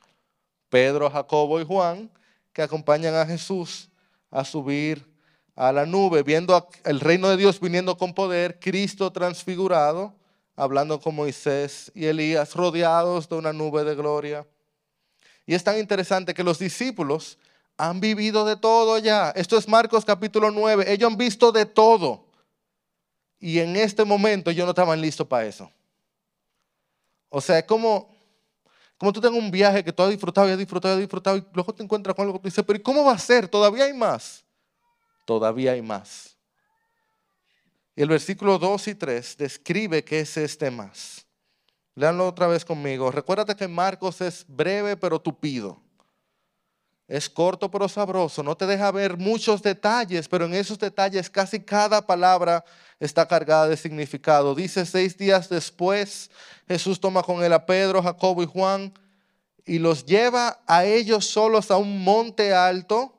Pedro, 0.69 1.09
Jacobo 1.09 1.59
y 1.59 1.65
Juan, 1.65 2.11
que 2.53 2.61
acompañan 2.61 3.15
a 3.15 3.25
Jesús 3.25 3.89
a 4.29 4.45
subir 4.45 5.09
a 5.55 5.71
la 5.71 5.85
nube, 5.85 6.23
viendo 6.23 6.69
el 6.85 6.99
reino 6.99 7.29
de 7.29 7.37
Dios 7.37 7.59
viniendo 7.59 7.97
con 7.97 8.13
poder, 8.13 8.59
Cristo 8.59 9.11
transfigurado, 9.11 10.13
hablando 10.59 10.99
con 10.99 11.15
Moisés 11.15 11.89
y 11.95 12.05
Elías, 12.05 12.53
rodeados 12.53 13.29
de 13.29 13.35
una 13.35 13.53
nube 13.53 13.85
de 13.85 13.95
gloria. 13.95 14.45
Y 15.45 15.55
es 15.55 15.63
tan 15.63 15.79
interesante 15.79 16.33
que 16.33 16.43
los 16.43 16.59
discípulos 16.59 17.37
han 17.77 18.01
vivido 18.01 18.43
de 18.43 18.57
todo 18.57 18.97
ya. 18.97 19.29
Esto 19.31 19.57
es 19.57 19.69
Marcos 19.69 20.03
capítulo 20.03 20.51
9. 20.51 20.91
Ellos 20.91 21.09
han 21.09 21.17
visto 21.17 21.53
de 21.53 21.65
todo. 21.65 22.25
Y 23.39 23.59
en 23.59 23.77
este 23.77 24.03
momento 24.03 24.51
ellos 24.51 24.65
no 24.65 24.71
estaban 24.71 24.99
listos 24.99 25.25
para 25.25 25.45
eso. 25.45 25.71
O 27.29 27.39
sea, 27.39 27.59
es 27.59 27.63
como, 27.63 28.13
como 28.97 29.13
tú 29.13 29.21
tengas 29.21 29.39
un 29.39 29.49
viaje 29.49 29.81
que 29.81 29.93
tú 29.93 30.03
has 30.03 30.09
disfrutado 30.09 30.49
y 30.49 30.51
has 30.51 30.57
disfrutado 30.57 30.95
y 30.95 30.97
has 30.97 30.99
disfrutado 30.99 31.37
y 31.37 31.45
luego 31.53 31.73
te 31.73 31.83
encuentras 31.83 32.13
con 32.13 32.25
algo 32.25 32.33
que 32.33 32.43
tú 32.43 32.47
dices, 32.49 32.65
pero 32.67 32.77
¿y 32.77 32.81
cómo 32.81 33.05
va 33.05 33.13
a 33.13 33.17
ser? 33.17 33.47
Todavía 33.47 33.85
hay 33.85 33.93
más. 33.93 34.43
Todavía 35.23 35.71
hay 35.71 35.81
más. 35.81 36.35
El 37.99 38.07
versículo 38.07 38.57
2 38.57 38.87
y 38.87 38.95
3 38.95 39.35
describe 39.35 40.05
qué 40.05 40.21
es 40.21 40.37
este 40.37 40.71
más. 40.71 41.25
Leanlo 41.95 42.29
otra 42.29 42.47
vez 42.47 42.63
conmigo. 42.63 43.11
Recuérdate 43.11 43.57
que 43.57 43.67
Marcos 43.67 44.21
es 44.21 44.45
breve 44.47 44.95
pero 44.95 45.19
tupido. 45.19 45.81
Es 47.09 47.29
corto 47.29 47.69
pero 47.69 47.89
sabroso, 47.89 48.41
no 48.41 48.55
te 48.55 48.65
deja 48.67 48.89
ver 48.91 49.17
muchos 49.17 49.61
detalles, 49.61 50.29
pero 50.29 50.45
en 50.45 50.53
esos 50.53 50.79
detalles 50.79 51.29
casi 51.29 51.59
cada 51.59 52.07
palabra 52.07 52.63
está 53.01 53.27
cargada 53.27 53.67
de 53.67 53.75
significado. 53.75 54.55
Dice 54.55 54.85
seis 54.85 55.17
días 55.17 55.49
después, 55.49 56.31
Jesús 56.69 57.01
toma 57.01 57.21
con 57.21 57.43
él 57.43 57.51
a 57.51 57.65
Pedro, 57.65 58.01
Jacobo 58.01 58.41
y 58.41 58.45
Juan 58.45 58.93
y 59.65 59.77
los 59.77 60.05
lleva 60.05 60.61
a 60.67 60.85
ellos 60.85 61.25
solos 61.25 61.69
a 61.69 61.75
un 61.75 62.01
monte 62.01 62.53
alto. 62.53 63.18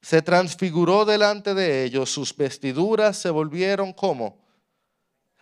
Se 0.00 0.22
transfiguró 0.22 1.04
delante 1.04 1.54
de 1.54 1.84
ellos, 1.84 2.10
sus 2.10 2.34
vestiduras 2.34 3.18
se 3.18 3.30
volvieron 3.30 3.92
como 3.92 4.38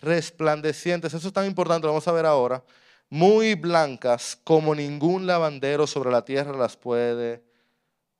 resplandecientes. 0.00 1.14
Eso 1.14 1.28
es 1.28 1.32
tan 1.32 1.46
importante, 1.46 1.86
lo 1.86 1.92
vamos 1.92 2.08
a 2.08 2.12
ver 2.12 2.26
ahora. 2.26 2.62
Muy 3.10 3.54
blancas 3.54 4.38
como 4.44 4.74
ningún 4.74 5.26
lavandero 5.26 5.86
sobre 5.86 6.10
la 6.10 6.24
tierra 6.24 6.56
las 6.56 6.76
puede 6.76 7.42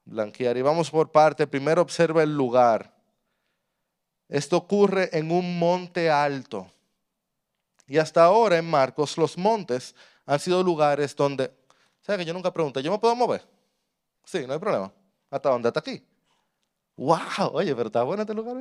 blanquear. 0.04 0.56
Y 0.56 0.62
vamos 0.62 0.90
por 0.90 1.12
parte. 1.12 1.46
Primero 1.46 1.82
observa 1.82 2.22
el 2.22 2.34
lugar. 2.34 2.94
Esto 4.28 4.56
ocurre 4.56 5.10
en 5.12 5.30
un 5.30 5.58
monte 5.58 6.10
alto. 6.10 6.70
Y 7.86 7.98
hasta 7.98 8.24
ahora 8.24 8.58
en 8.58 8.68
Marcos 8.68 9.16
los 9.16 9.38
montes 9.38 9.94
han 10.26 10.38
sido 10.38 10.62
lugares 10.62 11.16
donde, 11.16 11.50
¿sabes 12.02 12.18
que 12.20 12.24
yo 12.26 12.34
nunca 12.34 12.52
pregunté, 12.52 12.82
¿yo 12.82 12.92
me 12.92 12.98
puedo 12.98 13.16
mover? 13.16 13.46
Sí, 14.24 14.46
no 14.46 14.52
hay 14.52 14.58
problema. 14.58 14.92
¿Hasta 15.30 15.48
dónde? 15.48 15.68
¿Hasta 15.68 15.80
aquí? 15.80 16.02
¡Wow! 16.98 17.52
Oye, 17.52 17.74
pero 17.76 17.86
está 17.86 18.02
bueno 18.02 18.22
este 18.22 18.34
lugar. 18.34 18.56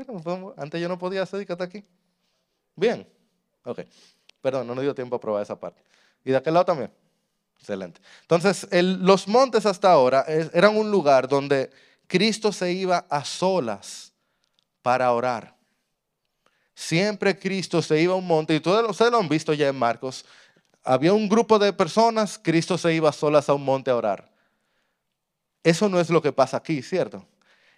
Antes 0.58 0.80
yo 0.80 0.88
no 0.88 1.00
podía 1.00 1.24
hacer 1.24 1.46
hasta 1.50 1.64
aquí. 1.64 1.84
Bien. 2.76 3.06
Ok. 3.64 3.80
Perdón, 4.42 4.68
no 4.68 4.76
nos 4.76 4.84
dio 4.84 4.94
tiempo 4.94 5.16
a 5.16 5.20
probar 5.20 5.42
esa 5.42 5.60
parte. 5.60 5.82
¿Y 6.24 6.30
de 6.30 6.38
aquel 6.38 6.54
lado 6.54 6.66
también? 6.66 6.92
Excelente. 7.60 8.00
Entonces, 8.22 8.68
los 8.72 9.28
montes 9.28 9.66
hasta 9.66 9.92
ahora 9.92 10.24
eran 10.28 10.78
un 10.78 10.92
lugar 10.92 11.28
donde 11.28 11.72
Cristo 12.06 12.52
se 12.52 12.72
iba 12.72 13.08
a 13.10 13.26
solas 13.26 14.14
para 14.84 15.12
orar. 15.12 15.58
Siempre 16.76 17.40
Cristo 17.40 17.82
se 17.82 18.00
iba 18.00 18.14
a 18.14 18.18
un 18.18 18.28
monte, 18.28 18.54
y 18.54 18.60
todos 18.60 18.88
ustedes 18.88 19.12
lo 19.12 19.18
han 19.18 19.28
visto 19.28 19.52
ya 19.52 19.68
en 19.68 19.76
Marcos. 19.76 20.24
Había 20.84 21.12
un 21.12 21.28
grupo 21.28 21.58
de 21.58 21.74
personas, 21.74 22.38
Cristo 22.38 22.78
se 22.78 22.94
iba 22.94 23.12
solas 23.12 23.50
a 23.50 23.56
un 23.56 23.66
monte 23.66 23.90
a 23.90 23.96
orar. 23.96 24.32
Eso 25.64 25.90
no 25.90 26.00
es 26.00 26.12
lo 26.12 26.22
que 26.22 26.32
pasa 26.32 26.58
aquí, 26.58 26.84
¿cierto? 26.84 27.26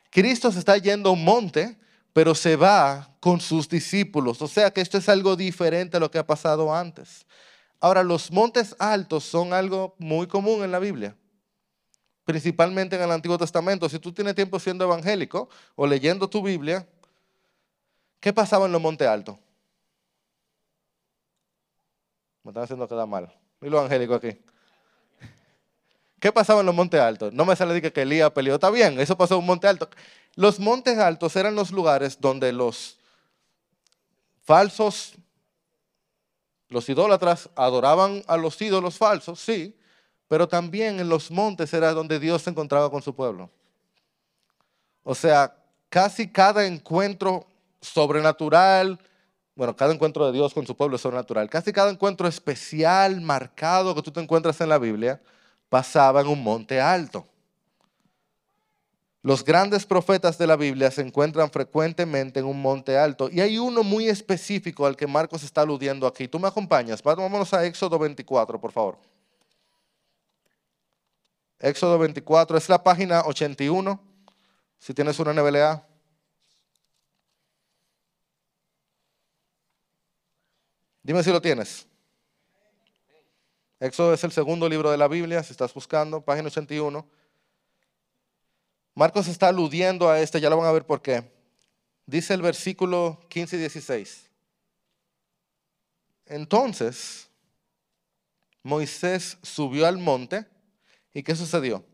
Cristo 0.10 0.52
se 0.52 0.60
está 0.60 0.78
yendo 0.78 1.10
a 1.10 1.14
un 1.14 1.24
monte, 1.24 1.78
pero 2.14 2.34
se 2.34 2.56
va 2.56 3.16
con 3.20 3.40
sus 3.40 3.70
discípulos. 3.70 4.42
O 4.42 4.48
sea 4.48 4.72
que 4.72 4.82
esto 4.82 4.98
es 4.98 5.08
algo 5.10 5.36
diferente 5.36 5.98
a 5.98 6.00
lo 6.00 6.10
que 6.10 6.18
ha 6.18 6.26
pasado 6.26 6.74
antes. 6.74 7.26
Ahora, 7.80 8.04
los 8.04 8.32
montes 8.32 8.76
altos 8.80 9.24
son 9.24 9.54
algo 9.54 9.96
muy 10.00 10.28
común 10.28 10.64
en 10.64 10.72
la 10.72 10.80
Biblia, 10.80 11.16
principalmente 12.26 12.96
en 12.96 13.04
el 13.04 13.12
Antiguo 13.12 13.38
Testamento. 13.38 13.88
Si 13.88 14.00
tú 14.00 14.12
tienes 14.12 14.36
tiempo 14.36 14.60
siendo 14.60 14.84
evangélico 14.84 15.50
o 15.76 15.88
leyendo 15.88 16.30
tu 16.30 16.42
Biblia, 16.42 16.86
¿qué 18.20 18.34
pasaba 18.34 18.66
en 18.66 18.74
los 18.74 18.82
montes 18.82 19.08
altos? 19.08 19.38
Me 22.44 22.52
están 22.52 22.64
haciendo 22.64 22.88
quedar 22.88 23.08
mal. 23.08 23.34
Y 23.62 23.70
lo 23.70 23.78
evangélico 23.78 24.16
aquí. 24.16 24.38
¿Qué 26.20 26.32
pasaba 26.32 26.60
en 26.60 26.66
los 26.66 26.76
montes 26.76 27.00
altos? 27.00 27.34
No 27.34 27.46
me 27.46 27.56
sale 27.56 27.80
de 27.80 27.92
que 27.92 28.02
Elías 28.02 28.32
peleó. 28.32 28.56
Está 28.56 28.70
bien, 28.70 29.00
eso 29.00 29.18
pasó 29.18 29.40
en 29.40 29.46
monte 29.46 29.68
alto. 29.68 29.90
Los 30.36 30.60
montes 30.60 30.98
altos 30.98 31.36
eran 31.36 31.56
los 31.56 31.72
lugares 31.72 32.20
donde 32.20 32.52
los 32.52 32.98
falsos 34.44 35.16
los 36.70 36.88
idólatras 36.88 37.50
adoraban 37.56 38.24
a 38.28 38.38
los 38.38 38.62
ídolos 38.62 38.98
falsos, 38.98 39.40
sí, 39.40 39.76
pero 40.28 40.48
también 40.48 41.00
en 41.00 41.10
los 41.10 41.32
montes 41.32 41.74
era 41.74 41.94
donde 41.94 42.20
Dios 42.20 42.44
se 42.44 42.52
encontraba 42.52 42.92
con 42.92 43.02
su 43.02 43.16
pueblo. 43.16 43.50
O 45.04 45.16
sea, 45.16 45.56
casi 45.90 46.28
cada 46.28 46.66
encuentro 46.68 47.48
sobrenatural, 47.82 49.00
bueno, 49.56 49.76
cada 49.76 49.94
encuentro 49.94 50.28
de 50.28 50.32
Dios 50.32 50.54
con 50.54 50.68
su 50.68 50.76
pueblo 50.76 50.96
es 50.96 51.02
sobrenatural, 51.02 51.50
casi 51.50 51.74
cada 51.74 51.90
encuentro 51.90 52.28
especial, 52.28 53.20
marcado 53.20 53.96
que 53.96 54.04
tú 54.04 54.12
te 54.12 54.22
encuentras 54.22 54.62
en 54.62 54.70
la 54.70 54.78
Biblia, 54.78 55.20
pasaba 55.70 56.22
en 56.22 56.28
un 56.28 56.44
monte 56.44 56.82
alto. 56.82 57.26
Los 59.22 59.44
grandes 59.44 59.86
profetas 59.86 60.38
de 60.38 60.48
la 60.48 60.56
Biblia 60.56 60.90
se 60.92 61.02
encuentran 61.02 61.52
frecuentemente 61.52 62.40
en 62.40 62.46
un 62.46 62.62
monte 62.62 62.98
alto 62.98 63.30
y 63.30 63.42
hay 63.42 63.58
uno 63.58 63.84
muy 63.84 64.08
específico 64.08 64.86
al 64.86 64.96
que 64.96 65.08
Marcos 65.08 65.44
está 65.44 65.62
aludiendo 65.62 66.08
aquí. 66.08 66.28
¿Tú 66.28 66.40
me 66.40 66.48
acompañas? 66.48 67.04
Vámonos 67.04 67.54
a 67.54 67.66
Éxodo 67.66 68.00
24, 68.00 68.60
por 68.60 68.72
favor. 68.72 68.98
Éxodo 71.60 72.00
24 72.00 72.58
es 72.58 72.70
la 72.70 72.82
página 72.82 73.22
81, 73.26 74.02
si 74.78 74.94
tienes 74.94 75.20
una 75.20 75.34
NBLA. 75.34 75.86
Dime 81.04 81.24
si 81.24 81.32
lo 81.32 81.42
tienes. 81.42 81.89
Éxodo 83.80 84.14
es 84.14 84.24
el 84.26 84.32
segundo 84.32 84.68
libro 84.68 84.92
de 84.92 84.98
la 84.98 85.08
Biblia, 85.08 85.42
si 85.42 85.52
estás 85.52 85.74
buscando, 85.74 86.20
página 86.22 86.48
81. 86.48 87.08
Marcos 88.94 89.28
está 89.30 89.48
aludiendo 89.48 90.10
a 90.10 90.20
este, 90.20 90.42
ya 90.42 90.50
lo 90.50 90.58
van 90.58 90.68
a 90.68 90.72
ver 90.74 90.86
por 90.86 91.02
qué. 91.02 91.24
Dice 92.06 92.34
el 92.34 92.42
versículo 92.42 93.22
15 93.30 93.56
y 93.56 93.60
16. 93.60 94.30
Entonces, 96.26 97.30
Moisés 98.64 99.38
subió 99.42 99.88
al 99.88 99.98
monte 99.98 100.46
y 101.14 101.24
¿qué 101.24 101.36
sucedió? 101.36 101.86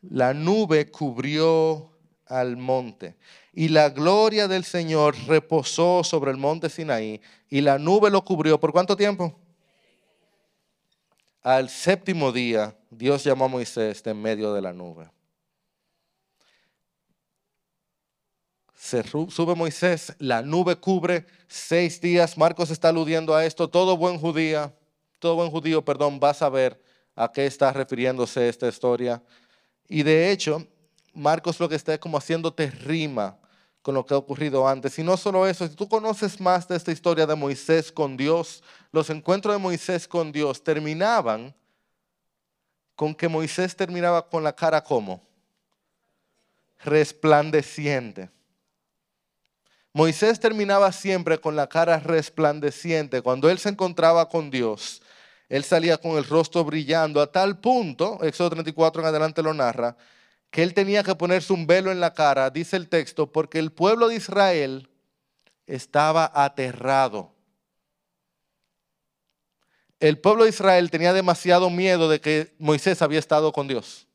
La 0.00 0.34
nube 0.34 0.90
cubrió 0.90 1.92
al 2.26 2.56
monte 2.56 3.16
y 3.52 3.68
la 3.68 3.90
gloria 3.90 4.48
del 4.48 4.64
Señor 4.64 5.14
reposó 5.28 6.02
sobre 6.02 6.32
el 6.32 6.38
monte 6.38 6.68
Sinaí 6.68 7.20
y 7.48 7.60
la 7.60 7.78
nube 7.78 8.10
lo 8.10 8.24
cubrió. 8.24 8.58
¿Por 8.58 8.72
cuánto 8.72 8.96
tiempo? 8.96 9.41
Al 11.42 11.68
séptimo 11.68 12.32
día 12.32 12.76
Dios 12.90 13.24
llamó 13.24 13.46
a 13.46 13.48
Moisés 13.48 14.02
de 14.02 14.10
en 14.12 14.22
medio 14.22 14.52
de 14.54 14.62
la 14.62 14.72
nube. 14.72 15.10
se 18.82 19.04
sube 19.04 19.54
Moisés, 19.54 20.12
la 20.18 20.42
nube 20.42 20.74
cubre 20.74 21.24
seis 21.46 22.00
días. 22.00 22.36
Marcos 22.36 22.68
está 22.70 22.88
aludiendo 22.88 23.32
a 23.32 23.46
esto. 23.46 23.70
Todo 23.70 23.96
buen 23.96 24.18
judío, 24.18 24.72
todo 25.20 25.36
buen 25.36 25.50
judío, 25.50 25.84
perdón, 25.84 26.18
va 26.22 26.30
a 26.30 26.34
saber 26.34 26.82
a 27.14 27.30
qué 27.30 27.46
está 27.46 27.72
refiriéndose 27.72 28.48
esta 28.48 28.66
historia. 28.66 29.22
Y 29.88 30.02
de 30.02 30.32
hecho, 30.32 30.66
Marcos 31.14 31.60
lo 31.60 31.68
que 31.68 31.76
está 31.76 31.96
como 31.96 32.18
haciéndote 32.18 32.70
rima 32.72 33.38
con 33.82 33.94
lo 33.94 34.06
que 34.06 34.14
ha 34.14 34.16
ocurrido 34.16 34.66
antes. 34.66 34.98
Y 34.98 35.02
no 35.02 35.16
solo 35.16 35.46
eso, 35.46 35.66
si 35.66 35.74
tú 35.74 35.88
conoces 35.88 36.40
más 36.40 36.66
de 36.68 36.76
esta 36.76 36.92
historia 36.92 37.26
de 37.26 37.34
Moisés 37.34 37.90
con 37.92 38.16
Dios, 38.16 38.62
los 38.92 39.10
encuentros 39.10 39.54
de 39.54 39.58
Moisés 39.58 40.08
con 40.08 40.32
Dios 40.32 40.62
terminaban 40.62 41.54
con 42.94 43.14
que 43.14 43.28
Moisés 43.28 43.74
terminaba 43.74 44.28
con 44.28 44.44
la 44.44 44.54
cara 44.54 44.82
como 44.82 45.20
resplandeciente. 46.84 48.30
Moisés 49.92 50.40
terminaba 50.40 50.90
siempre 50.92 51.38
con 51.38 51.54
la 51.54 51.66
cara 51.66 51.98
resplandeciente. 51.98 53.20
Cuando 53.20 53.50
él 53.50 53.58
se 53.58 53.68
encontraba 53.68 54.28
con 54.28 54.50
Dios, 54.50 55.02
él 55.48 55.64
salía 55.64 55.98
con 55.98 56.12
el 56.12 56.24
rostro 56.24 56.64
brillando 56.64 57.20
a 57.20 57.30
tal 57.30 57.58
punto, 57.58 58.18
Éxodo 58.22 58.50
34 58.50 59.02
en 59.02 59.08
adelante 59.08 59.42
lo 59.42 59.52
narra, 59.52 59.96
que 60.52 60.62
él 60.62 60.74
tenía 60.74 61.02
que 61.02 61.14
ponerse 61.14 61.54
un 61.54 61.66
velo 61.66 61.90
en 61.90 61.98
la 61.98 62.12
cara, 62.12 62.50
dice 62.50 62.76
el 62.76 62.90
texto, 62.90 63.32
porque 63.32 63.58
el 63.58 63.72
pueblo 63.72 64.08
de 64.08 64.16
Israel 64.16 64.90
estaba 65.66 66.30
aterrado. 66.34 67.32
El 69.98 70.18
pueblo 70.18 70.44
de 70.44 70.50
Israel 70.50 70.90
tenía 70.90 71.14
demasiado 71.14 71.70
miedo 71.70 72.06
de 72.10 72.20
que 72.20 72.54
Moisés 72.58 73.00
había 73.00 73.18
estado 73.18 73.50
con 73.50 73.66
Dios. 73.66 74.06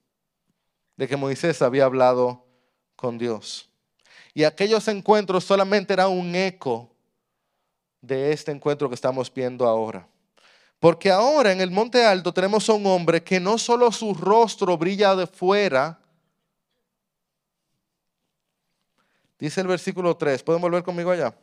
de 0.95 1.07
que 1.07 1.15
Moisés 1.15 1.61
había 1.61 1.85
hablado 1.85 2.43
con 2.95 3.17
Dios. 3.19 3.69
Y 4.33 4.43
aquellos 4.43 4.87
encuentros 4.87 5.43
solamente 5.43 5.93
eran 5.93 6.09
un 6.09 6.35
eco 6.35 6.91
de 8.01 8.31
este 8.31 8.51
encuentro 8.51 8.89
que 8.89 8.95
estamos 8.95 9.31
viendo 9.31 9.67
ahora. 9.67 10.07
Porque 10.79 11.11
ahora 11.11 11.51
en 11.51 11.61
el 11.61 11.69
Monte 11.69 12.03
Alto 12.03 12.33
tenemos 12.33 12.67
a 12.69 12.73
un 12.73 12.85
hombre 12.87 13.23
que 13.23 13.39
no 13.39 13.57
solo 13.57 13.91
su 13.91 14.13
rostro 14.15 14.75
brilla 14.77 15.15
de 15.15 15.27
fuera, 15.27 15.99
dice 19.39 19.61
el 19.61 19.67
versículo 19.67 20.15
3, 20.15 20.43
¿pueden 20.43 20.61
volver 20.61 20.83
conmigo 20.83 21.11
allá? 21.11 21.35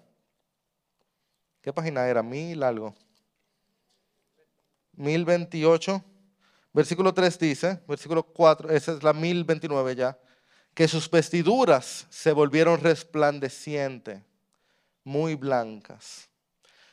¿Qué 1.61 1.73
página 1.73 2.07
era? 2.07 2.23
Mil 2.23 2.63
algo. 2.63 2.95
Mil 4.93 5.25
veintiocho. 5.25 6.05
Versículo 6.75 7.15
3 7.15 7.39
dice, 7.39 7.81
versículo 7.87 8.25
4, 8.25 8.71
esa 8.71 8.93
es 8.95 9.03
la 9.05 9.13
mil 9.13 9.45
veintinueve 9.45 9.95
ya, 9.95 10.19
que 10.75 10.89
sus 10.89 11.09
vestiduras 11.09 12.05
se 12.11 12.33
volvieron 12.33 12.81
resplandecientes, 12.81 14.21
muy 15.05 15.37
blancas. 15.37 16.29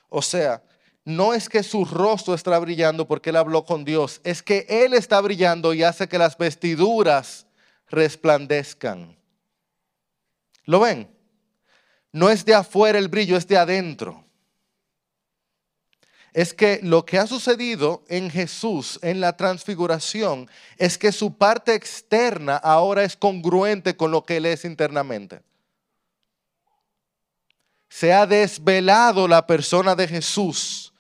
O 0.08 0.22
sea, 0.22 0.64
no 1.04 1.34
es 1.34 1.50
que 1.50 1.64
su 1.64 1.84
rostro 1.84 2.36
está 2.36 2.60
brillando 2.60 3.08
porque 3.08 3.32
él 3.32 3.38
habló 3.38 3.66
con 3.66 3.84
Dios, 3.84 4.22
es 4.24 4.44
que 4.44 4.68
él 4.70 4.94
está 4.94 5.20
brillando 5.20 5.74
y 5.74 5.82
hace 5.82 6.08
que 6.08 6.20
las 6.20 6.38
vestiduras 6.38 7.48
resplandezcan. 7.90 9.18
¿Lo 10.66 10.80
ven? 10.80 11.10
No 12.12 12.30
es 12.30 12.46
de 12.46 12.54
afuera 12.54 13.00
el 13.00 13.08
brillo, 13.08 13.38
es 13.38 13.48
de 13.48 13.58
adentro. 13.58 14.26
Es 16.34 16.54
que 16.54 16.80
lo 16.84 17.06
que 17.06 17.18
ha 17.18 17.28
sucedido 17.28 18.04
en 18.08 18.30
Jesús 18.30 19.00
en 19.02 19.20
la 19.20 19.36
transfiguración 19.36 20.50
es 20.78 20.98
que 20.98 21.12
su 21.12 21.38
parte 21.38 21.76
externa 21.76 22.56
ahora 22.56 23.04
es 23.04 23.18
congruente 23.18 23.98
con 23.98 24.12
lo 24.12 24.24
que 24.24 24.38
él 24.38 24.46
es 24.46 24.66
internamente 24.66 25.42
se 27.90 28.14
ha 28.14 28.26
desvelado 28.26 29.28
la 29.28 29.46
persona 29.46 29.96
de 29.96 30.08
Jesús 30.08 30.92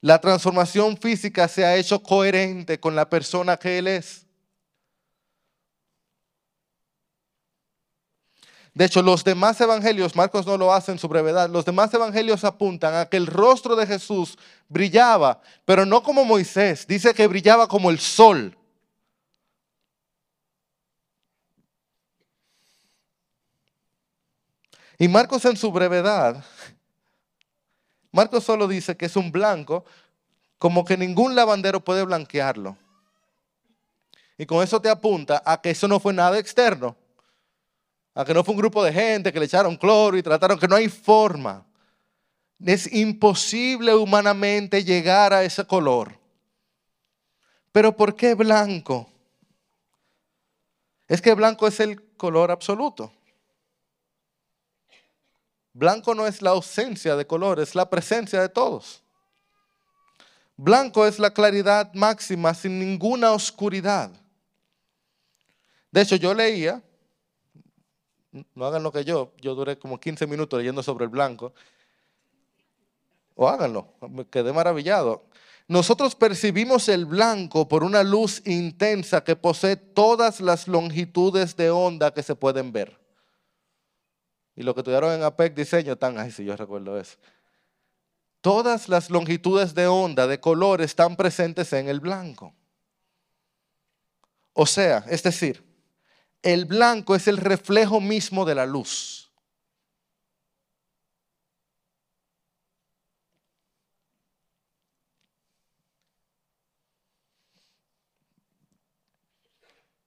la 0.00 0.20
transformación 0.20 0.96
física 0.96 1.48
se 1.48 1.64
ha 1.64 1.76
hecho 1.76 2.02
coherente 2.02 2.78
con 2.78 2.94
la 2.94 3.08
persona 3.08 3.56
que 3.56 3.78
Él 3.78 3.88
es. 3.88 4.25
De 8.76 8.84
hecho, 8.84 9.00
los 9.00 9.24
demás 9.24 9.58
evangelios, 9.58 10.14
Marcos 10.14 10.46
no 10.46 10.58
lo 10.58 10.70
hace 10.70 10.92
en 10.92 10.98
su 10.98 11.08
brevedad, 11.08 11.48
los 11.48 11.64
demás 11.64 11.94
evangelios 11.94 12.44
apuntan 12.44 12.94
a 12.94 13.06
que 13.06 13.16
el 13.16 13.26
rostro 13.26 13.74
de 13.74 13.86
Jesús 13.86 14.36
brillaba, 14.68 15.40
pero 15.64 15.86
no 15.86 16.02
como 16.02 16.26
Moisés, 16.26 16.86
dice 16.86 17.14
que 17.14 17.26
brillaba 17.26 17.68
como 17.68 17.88
el 17.88 17.98
sol. 17.98 18.54
Y 24.98 25.08
Marcos 25.08 25.46
en 25.46 25.56
su 25.56 25.72
brevedad 25.72 26.44
Marcos 28.12 28.44
solo 28.44 28.68
dice 28.68 28.94
que 28.94 29.06
es 29.06 29.16
un 29.16 29.32
blanco, 29.32 29.86
como 30.58 30.84
que 30.84 30.98
ningún 30.98 31.34
lavandero 31.34 31.82
puede 31.82 32.04
blanquearlo. 32.04 32.76
Y 34.36 34.44
con 34.44 34.62
eso 34.62 34.82
te 34.82 34.90
apunta 34.90 35.42
a 35.46 35.62
que 35.62 35.70
eso 35.70 35.88
no 35.88 35.98
fue 35.98 36.12
nada 36.12 36.38
externo, 36.38 36.94
a 38.16 38.24
que 38.24 38.32
no 38.32 38.42
fue 38.42 38.54
un 38.54 38.60
grupo 38.60 38.82
de 38.82 38.94
gente 38.94 39.30
que 39.30 39.38
le 39.38 39.44
echaron 39.44 39.76
cloro 39.76 40.16
y 40.16 40.22
trataron 40.22 40.58
que 40.58 40.66
no 40.66 40.74
hay 40.74 40.88
forma. 40.88 41.66
Es 42.64 42.90
imposible 42.90 43.94
humanamente 43.94 44.82
llegar 44.82 45.34
a 45.34 45.44
ese 45.44 45.66
color. 45.66 46.18
Pero 47.72 47.94
¿por 47.94 48.16
qué 48.16 48.32
blanco? 48.32 49.06
Es 51.06 51.20
que 51.20 51.34
blanco 51.34 51.66
es 51.66 51.78
el 51.78 52.16
color 52.16 52.50
absoluto. 52.50 53.12
Blanco 55.74 56.14
no 56.14 56.26
es 56.26 56.40
la 56.40 56.50
ausencia 56.50 57.16
de 57.16 57.26
color, 57.26 57.60
es 57.60 57.74
la 57.74 57.90
presencia 57.90 58.40
de 58.40 58.48
todos. 58.48 59.02
Blanco 60.56 61.06
es 61.06 61.18
la 61.18 61.34
claridad 61.34 61.92
máxima 61.92 62.54
sin 62.54 62.78
ninguna 62.78 63.32
oscuridad. 63.32 64.10
De 65.90 66.00
hecho, 66.00 66.16
yo 66.16 66.32
leía, 66.32 66.82
no 68.54 68.66
hagan 68.66 68.82
lo 68.82 68.92
que 68.92 69.04
yo, 69.04 69.32
yo 69.40 69.54
duré 69.54 69.78
como 69.78 69.98
15 69.98 70.26
minutos 70.26 70.58
leyendo 70.58 70.82
sobre 70.82 71.04
el 71.04 71.10
blanco, 71.10 71.52
o 73.34 73.48
háganlo, 73.48 73.94
me 74.08 74.26
quedé 74.26 74.52
maravillado. 74.52 75.24
Nosotros 75.68 76.14
percibimos 76.14 76.88
el 76.88 77.06
blanco 77.06 77.68
por 77.68 77.82
una 77.82 78.02
luz 78.02 78.40
intensa 78.46 79.24
que 79.24 79.36
posee 79.36 79.76
todas 79.76 80.40
las 80.40 80.68
longitudes 80.68 81.56
de 81.56 81.70
onda 81.70 82.14
que 82.14 82.22
se 82.22 82.36
pueden 82.36 82.72
ver. 82.72 82.98
Y 84.54 84.62
lo 84.62 84.74
que 84.74 84.82
tuvieron 84.82 85.12
en 85.12 85.22
APEC 85.22 85.54
diseño 85.54 85.94
están, 85.94 86.18
ay, 86.18 86.30
sí, 86.30 86.44
yo 86.44 86.56
recuerdo 86.56 86.98
eso. 86.98 87.18
Todas 88.40 88.88
las 88.88 89.10
longitudes 89.10 89.74
de 89.74 89.86
onda, 89.86 90.26
de 90.26 90.40
color, 90.40 90.80
están 90.80 91.16
presentes 91.16 91.72
en 91.72 91.88
el 91.88 92.00
blanco. 92.00 92.54
O 94.52 94.64
sea, 94.64 95.04
es 95.08 95.22
decir, 95.22 95.62
el 96.46 96.64
blanco 96.64 97.16
es 97.16 97.26
el 97.26 97.38
reflejo 97.38 98.00
mismo 98.00 98.44
de 98.44 98.54
la 98.54 98.66
luz. 98.66 99.24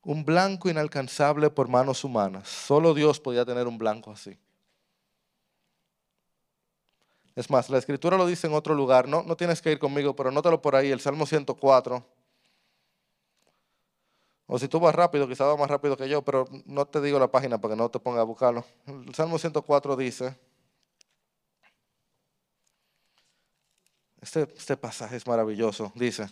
un 0.01 0.25
blanco 0.25 0.69
inalcanzable 0.69 1.51
por 1.51 1.67
manos 1.67 2.03
humanas. 2.03 2.47
Solo 2.47 2.95
Dios 2.95 3.19
podía 3.19 3.45
tener 3.45 3.67
un 3.67 3.77
blanco 3.77 4.09
así. 4.09 4.35
Es 7.35 7.47
más, 7.51 7.69
la 7.69 7.77
escritura 7.77 8.17
lo 8.17 8.25
dice 8.25 8.47
en 8.47 8.53
otro 8.53 8.73
lugar, 8.73 9.07
no, 9.07 9.21
no 9.21 9.37
tienes 9.37 9.61
que 9.61 9.71
ir 9.71 9.77
conmigo, 9.77 10.15
pero 10.15 10.31
nótalo 10.31 10.63
por 10.63 10.75
ahí, 10.75 10.89
el 10.89 10.99
Salmo 10.99 11.27
104. 11.27 12.03
O 14.51 14.59
si 14.59 14.67
tú 14.67 14.79
vas 14.79 14.93
rápido, 14.93 15.27
quizás 15.27 15.47
vas 15.47 15.57
más 15.57 15.69
rápido 15.69 15.95
que 15.95 16.09
yo, 16.09 16.21
pero 16.23 16.45
no 16.65 16.85
te 16.85 16.99
digo 16.99 17.19
la 17.19 17.31
página 17.31 17.61
para 17.61 17.75
que 17.75 17.77
no 17.77 17.89
te 17.89 17.99
ponga 17.99 18.21
a 18.21 18.23
buscarlo. 18.25 18.65
El 18.85 19.15
Salmo 19.15 19.39
104 19.39 19.95
dice, 19.95 20.35
este, 24.19 24.41
este 24.57 24.75
pasaje 24.75 25.15
es 25.15 25.25
maravilloso, 25.25 25.93
dice, 25.95 26.27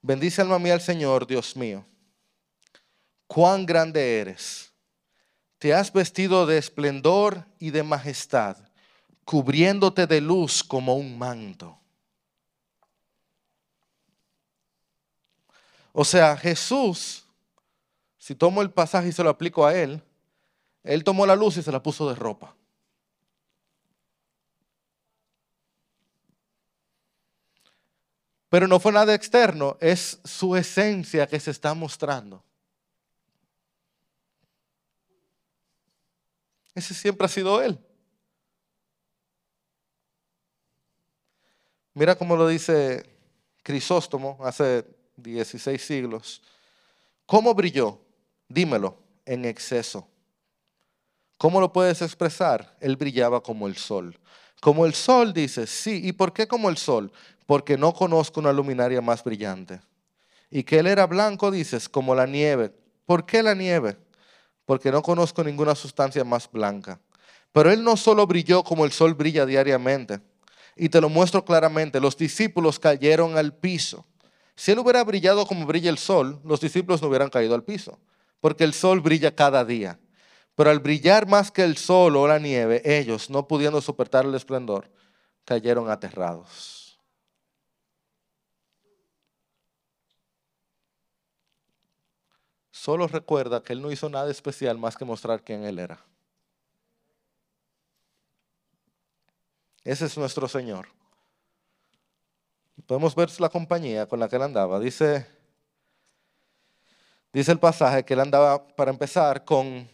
bendice 0.00 0.40
alma 0.40 0.58
mía 0.58 0.74
al 0.74 0.80
Señor, 0.80 1.26
Dios 1.26 1.56
mío 1.56 1.84
cuán 3.32 3.64
grande 3.64 4.20
eres. 4.20 4.74
Te 5.56 5.72
has 5.72 5.90
vestido 5.90 6.44
de 6.44 6.58
esplendor 6.58 7.46
y 7.58 7.70
de 7.70 7.82
majestad, 7.82 8.58
cubriéndote 9.24 10.06
de 10.06 10.20
luz 10.20 10.62
como 10.62 10.96
un 10.96 11.16
manto. 11.16 11.78
O 15.92 16.04
sea, 16.04 16.36
Jesús, 16.36 17.24
si 18.18 18.34
tomo 18.34 18.62
el 18.62 18.70
pasaje 18.70 19.08
y 19.08 19.12
se 19.12 19.22
lo 19.22 19.30
aplico 19.30 19.66
a 19.66 19.74
él, 19.74 20.02
él 20.82 21.04
tomó 21.04 21.26
la 21.26 21.36
luz 21.36 21.56
y 21.58 21.62
se 21.62 21.70
la 21.70 21.82
puso 21.82 22.08
de 22.08 22.14
ropa. 22.14 22.56
Pero 28.48 28.68
no 28.68 28.78
fue 28.80 28.92
nada 28.92 29.14
externo, 29.14 29.78
es 29.80 30.20
su 30.24 30.56
esencia 30.56 31.26
que 31.26 31.40
se 31.40 31.50
está 31.50 31.72
mostrando. 31.72 32.44
Ese 36.74 36.94
siempre 36.94 37.24
ha 37.24 37.28
sido 37.28 37.62
Él. 37.62 37.78
Mira 41.94 42.14
cómo 42.16 42.36
lo 42.36 42.48
dice 42.48 43.18
Crisóstomo 43.62 44.38
hace 44.42 44.84
16 45.16 45.80
siglos. 45.80 46.42
¿Cómo 47.26 47.54
brilló? 47.54 48.00
Dímelo, 48.48 48.98
en 49.24 49.44
exceso. 49.44 50.08
¿Cómo 51.38 51.60
lo 51.60 51.72
puedes 51.72 52.02
expresar? 52.02 52.76
Él 52.80 52.96
brillaba 52.96 53.42
como 53.42 53.66
el 53.66 53.76
sol. 53.76 54.18
Como 54.60 54.86
el 54.86 54.94
sol, 54.94 55.32
dice, 55.32 55.66
sí. 55.66 56.00
¿Y 56.04 56.12
por 56.12 56.32
qué 56.32 56.46
como 56.46 56.68
el 56.68 56.76
sol? 56.76 57.12
Porque 57.46 57.76
no 57.76 57.92
conozco 57.92 58.40
una 58.40 58.52
luminaria 58.52 59.00
más 59.00 59.24
brillante. 59.24 59.80
Y 60.50 60.62
que 60.62 60.78
él 60.78 60.86
era 60.86 61.06
blanco, 61.06 61.50
dices, 61.50 61.88
como 61.88 62.14
la 62.14 62.26
nieve. 62.26 62.72
¿Por 63.06 63.26
qué 63.26 63.42
la 63.42 63.54
nieve? 63.54 63.96
porque 64.64 64.90
no 64.90 65.02
conozco 65.02 65.42
ninguna 65.42 65.74
sustancia 65.74 66.24
más 66.24 66.50
blanca. 66.50 67.00
Pero 67.52 67.70
él 67.70 67.84
no 67.84 67.96
solo 67.96 68.26
brilló 68.26 68.62
como 68.64 68.84
el 68.84 68.92
sol 68.92 69.14
brilla 69.14 69.44
diariamente, 69.44 70.20
y 70.76 70.88
te 70.88 71.00
lo 71.00 71.08
muestro 71.08 71.44
claramente, 71.44 72.00
los 72.00 72.16
discípulos 72.16 72.78
cayeron 72.78 73.36
al 73.36 73.54
piso. 73.54 74.06
Si 74.54 74.72
él 74.72 74.78
hubiera 74.78 75.02
brillado 75.04 75.46
como 75.46 75.66
brilla 75.66 75.90
el 75.90 75.98
sol, 75.98 76.40
los 76.44 76.60
discípulos 76.60 77.02
no 77.02 77.08
hubieran 77.08 77.30
caído 77.30 77.54
al 77.54 77.64
piso, 77.64 77.98
porque 78.40 78.64
el 78.64 78.74
sol 78.74 79.00
brilla 79.00 79.34
cada 79.34 79.64
día. 79.64 79.98
Pero 80.54 80.70
al 80.70 80.80
brillar 80.80 81.26
más 81.26 81.50
que 81.50 81.64
el 81.64 81.76
sol 81.76 82.16
o 82.16 82.28
la 82.28 82.38
nieve, 82.38 82.82
ellos, 82.84 83.30
no 83.30 83.48
pudiendo 83.48 83.80
soportar 83.80 84.26
el 84.26 84.34
esplendor, 84.34 84.90
cayeron 85.44 85.90
aterrados. 85.90 86.82
solo 92.82 93.06
recuerda 93.06 93.62
que 93.62 93.74
él 93.74 93.80
no 93.80 93.92
hizo 93.92 94.08
nada 94.08 94.28
especial 94.28 94.76
más 94.76 94.96
que 94.96 95.04
mostrar 95.04 95.44
quién 95.44 95.62
él 95.62 95.78
era. 95.78 96.04
Ese 99.84 100.06
es 100.06 100.18
nuestro 100.18 100.48
Señor. 100.48 100.88
Podemos 102.86 103.14
ver 103.14 103.28
la 103.40 103.48
compañía 103.48 104.06
con 104.06 104.18
la 104.20 104.28
que 104.28 104.36
él 104.36 104.42
andaba. 104.42 104.80
Dice, 104.80 105.26
dice 107.32 107.52
el 107.52 107.58
pasaje 107.58 108.04
que 108.04 108.14
él 108.14 108.20
andaba, 108.20 108.66
para 108.66 108.90
empezar, 108.90 109.44
con 109.44 109.88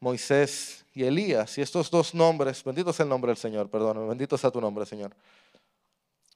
Moisés 0.00 0.84
y 0.94 1.04
Elías. 1.04 1.56
Y 1.58 1.62
estos 1.62 1.90
dos 1.90 2.14
nombres, 2.14 2.62
bendito 2.64 2.92
sea 2.92 3.04
el 3.04 3.10
nombre 3.10 3.30
del 3.30 3.36
Señor, 3.36 3.68
perdón, 3.70 4.08
bendito 4.08 4.36
sea 4.38 4.50
tu 4.50 4.60
nombre, 4.60 4.86
Señor. 4.86 5.14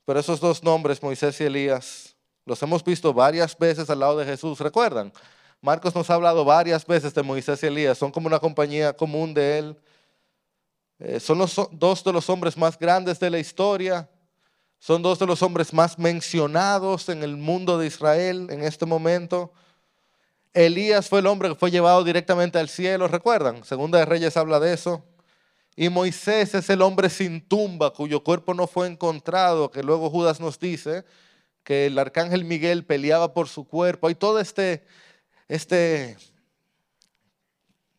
Pero 0.04 0.20
esos 0.20 0.40
dos 0.40 0.62
nombres, 0.62 1.02
Moisés 1.02 1.40
y 1.40 1.44
Elías, 1.44 2.14
los 2.44 2.62
hemos 2.62 2.84
visto 2.84 3.12
varias 3.12 3.58
veces 3.58 3.90
al 3.90 3.98
lado 3.98 4.18
de 4.18 4.24
Jesús, 4.24 4.60
¿recuerdan? 4.60 5.12
Marcos 5.60 5.94
nos 5.94 6.08
ha 6.10 6.14
hablado 6.14 6.44
varias 6.44 6.86
veces 6.86 7.12
de 7.12 7.22
Moisés 7.22 7.62
y 7.62 7.66
Elías, 7.66 7.98
son 7.98 8.12
como 8.12 8.28
una 8.28 8.38
compañía 8.38 8.92
común 8.92 9.34
de 9.34 9.58
él. 9.58 9.76
Eh, 10.98 11.20
son 11.20 11.38
los, 11.38 11.60
dos 11.72 12.04
de 12.04 12.12
los 12.12 12.30
hombres 12.30 12.56
más 12.56 12.78
grandes 12.78 13.18
de 13.18 13.30
la 13.30 13.38
historia, 13.38 14.08
son 14.78 15.02
dos 15.02 15.18
de 15.18 15.26
los 15.26 15.42
hombres 15.42 15.72
más 15.72 15.98
mencionados 15.98 17.08
en 17.08 17.22
el 17.22 17.36
mundo 17.36 17.78
de 17.78 17.86
Israel 17.86 18.48
en 18.50 18.62
este 18.62 18.86
momento. 18.86 19.52
Elías 20.52 21.08
fue 21.08 21.20
el 21.20 21.26
hombre 21.26 21.50
que 21.50 21.54
fue 21.54 21.70
llevado 21.70 22.02
directamente 22.04 22.58
al 22.58 22.68
cielo, 22.68 23.08
¿recuerdan? 23.08 23.64
Segunda 23.64 23.98
de 23.98 24.06
Reyes 24.06 24.36
habla 24.36 24.60
de 24.60 24.72
eso. 24.72 25.04
Y 25.76 25.90
Moisés 25.90 26.54
es 26.54 26.70
el 26.70 26.80
hombre 26.80 27.10
sin 27.10 27.46
tumba, 27.46 27.92
cuyo 27.92 28.24
cuerpo 28.24 28.54
no 28.54 28.66
fue 28.66 28.86
encontrado, 28.86 29.70
que 29.70 29.82
luego 29.82 30.08
Judas 30.08 30.40
nos 30.40 30.58
dice 30.58 31.04
que 31.62 31.86
el 31.86 31.98
arcángel 31.98 32.44
Miguel 32.44 32.86
peleaba 32.86 33.34
por 33.34 33.48
su 33.48 33.66
cuerpo. 33.66 34.06
Hay 34.06 34.14
todo 34.14 34.40
este, 34.40 34.84
este, 35.48 36.16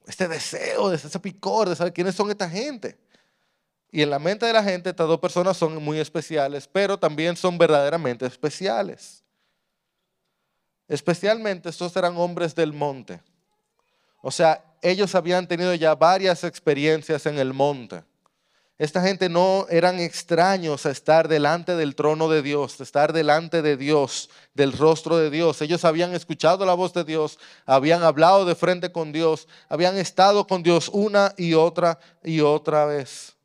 este 0.08 0.28
deseo, 0.28 0.92
ese 0.92 1.20
picor 1.20 1.70
de 1.70 1.76
saber 1.76 1.94
quiénes 1.94 2.16
son 2.16 2.32
esta 2.32 2.50
gente. 2.50 2.98
Y 3.92 4.02
en 4.02 4.10
la 4.10 4.20
mente 4.20 4.46
de 4.46 4.54
la 4.54 4.64
gente 4.64 4.90
estas 4.90 5.08
dos 5.08 5.20
personas 5.20 5.56
son 5.58 5.82
muy 5.84 6.00
especiales, 6.00 6.68
pero 6.68 6.98
también 6.98 7.38
son 7.38 7.58
verdaderamente 7.58 8.26
especiales. 8.26 9.24
Especialmente 10.88 11.70
estos 11.70 11.96
eran 11.96 12.16
hombres 12.18 12.56
del 12.56 12.74
monte. 12.74 13.22
O 14.22 14.32
sea, 14.32 14.64
ellos 14.82 15.16
habían 15.16 15.48
tenido 15.48 15.74
ya 15.74 15.96
varias 15.96 16.44
experiencias 16.44 17.26
en 17.26 17.40
el 17.40 17.54
monte. 17.54 18.04
Esta 18.78 19.02
gente 19.02 19.28
no 19.28 19.66
eran 19.70 20.00
extraños 20.00 20.86
a 20.86 20.92
estar 20.92 21.28
delante 21.28 21.76
del 21.76 21.96
trono 21.96 22.30
de 22.30 22.44
Dios, 22.44 22.80
a 22.80 22.84
estar 22.84 23.12
delante 23.12 23.64
de 23.64 23.76
Dios, 23.76 24.30
del 24.54 24.72
rostro 24.72 25.18
de 25.18 25.32
Dios. 25.32 25.62
Ellos 25.64 25.84
habían 25.84 26.14
escuchado 26.14 26.64
la 26.64 26.76
voz 26.76 26.94
de 26.94 27.04
Dios, 27.04 27.40
habían 27.66 28.04
hablado 28.04 28.46
de 28.46 28.54
frente 28.54 28.92
con 28.92 29.12
Dios, 29.12 29.48
habían 29.68 29.98
estado 29.98 30.46
con 30.46 30.62
Dios 30.62 30.90
una 30.94 31.34
y 31.38 31.56
otra 31.56 32.00
y 32.24 32.42
otra 32.42 32.86
vez. 32.86 33.37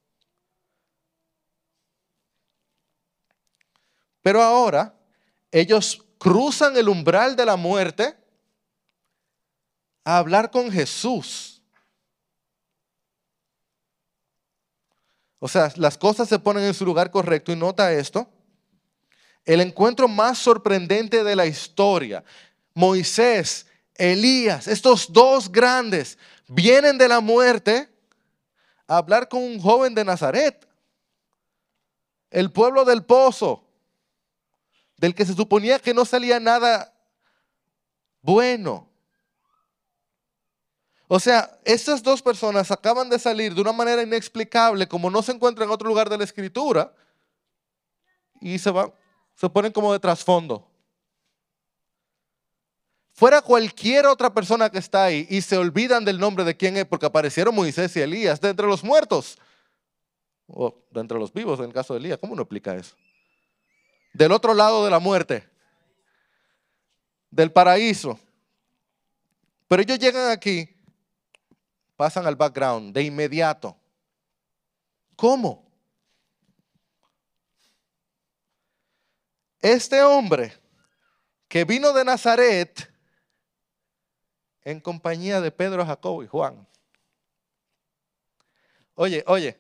Pero 4.23 4.43
ahora 4.43 4.95
ellos 5.51 6.05
cruzan 6.19 6.77
el 6.77 6.89
umbral 6.89 7.37
de 7.37 7.45
la 7.45 7.57
muerte 7.57 8.17
a 10.05 10.19
hablar 10.19 10.51
con 10.51 10.71
Jesús. 10.71 11.63
O 15.41 15.49
sea, 15.49 15.73
las 15.75 15.99
cosas 15.99 16.29
se 16.29 16.39
ponen 16.39 16.63
en 16.63 16.75
su 16.75 16.85
lugar 16.85 17.11
correcto 17.11 17.51
y 17.51 17.57
nota 17.57 17.93
esto. 17.93 18.31
El 19.45 19.61
encuentro 19.61 20.07
más 20.07 20.39
sorprendente 20.39 21.25
de 21.25 21.35
la 21.35 21.47
historia. 21.47 22.23
Moisés, 22.75 23.67
Elías, 23.97 24.69
estos 24.69 25.13
dos 25.13 25.51
grandes 25.51 26.17
vienen 26.47 26.97
de 26.97 27.09
la 27.09 27.21
muerte 27.21 27.89
a 28.87 28.99
hablar 28.99 29.29
con 29.29 29.43
un 29.43 29.61
joven 29.61 29.95
de 29.97 30.05
Nazaret. 30.05 30.69
El 32.31 32.53
pueblo 32.53 32.85
del 32.85 33.05
pozo, 33.05 33.65
del 35.03 35.17
que 35.17 35.27
se 35.27 35.35
suponía 35.35 35.81
que 35.81 35.93
no 35.93 36.05
salía 36.05 36.39
nada 36.39 36.95
bueno. 38.21 38.89
O 41.09 41.19
sea, 41.19 41.59
estas 41.65 42.05
dos 42.05 42.23
personas 42.23 42.71
acaban 42.71 43.11
de 43.11 43.19
salir 43.19 43.53
de 43.53 43.61
una 43.61 43.73
manera 43.73 44.05
inexplicable, 44.05 44.87
como 44.87 45.11
no 45.11 45.21
se 45.21 45.33
encuentran 45.33 45.69
en 45.69 45.75
otro 45.75 45.89
lugar 45.89 46.09
de 46.09 46.19
la 46.19 46.23
escritura, 46.23 46.95
y 48.41 48.61
se, 48.61 48.71
van, 48.71 48.95
se 49.35 49.51
ponen 49.51 49.73
como 49.73 49.93
de 49.93 49.99
trasfondo. 49.99 50.71
Fuera 53.11 53.43
cualquier 53.43 54.07
otra 54.07 54.33
persona 54.33 54.71
que 54.71 54.79
está 54.79 55.03
ahí 55.03 55.27
y 55.29 55.43
se 55.43 55.57
olvidan 55.57 56.05
del 56.05 56.21
nombre 56.21 56.45
de 56.45 56.57
quién 56.57 56.77
es, 56.77 56.85
porque 56.85 57.07
aparecieron 57.07 57.57
Moisés 57.57 57.97
y 57.97 58.01
Elías 58.01 58.41
de 58.41 58.51
entre 58.51 58.69
los 58.69 58.85
muertos, 58.85 59.37
o 60.47 60.77
de 60.93 61.01
entre 61.01 61.19
los 61.19 61.33
vivos 61.33 61.59
en 61.59 61.67
el 61.67 61.73
caso 61.73 61.93
de 61.93 61.99
Elías, 61.99 62.19
¿cómo 62.21 62.35
uno 62.35 62.43
explica 62.43 62.77
eso? 62.77 62.95
Del 64.13 64.33
otro 64.33 64.55
lado 64.55 64.85
de 64.85 64.91
la 64.91 64.99
muerte, 64.99 65.49
del 67.31 67.51
paraíso. 67.51 68.19
Pero 69.69 69.83
ellos 69.83 69.99
llegan 69.99 70.31
aquí 70.31 70.69
pasan 72.03 72.27
al 72.27 72.35
background 72.35 72.93
de 72.93 73.05
inmediato. 73.05 73.77
¿Cómo? 75.15 75.71
Este 79.61 80.03
hombre 80.03 80.53
que 81.47 81.65
vino 81.65 81.93
de 81.93 82.05
Nazaret 82.05 82.93
en 84.63 84.81
compañía 84.81 85.41
de 85.41 85.53
Pedro, 85.53 85.87
Jacobo 85.87 86.25
y 86.25 86.27
Juan. 86.27 86.67
Oye, 88.95 89.23
oye, 89.29 89.57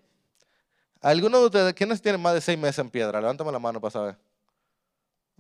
¿alguno 1.00 1.38
de 1.38 1.46
ustedes, 1.46 1.74
quiénes 1.74 2.02
tienen 2.02 2.20
más 2.20 2.34
de 2.34 2.40
seis 2.40 2.58
meses 2.58 2.80
en 2.80 2.90
piedra? 2.90 3.20
Levántame 3.20 3.52
la 3.52 3.60
mano 3.60 3.80
para 3.80 3.92
saber. 3.92 4.31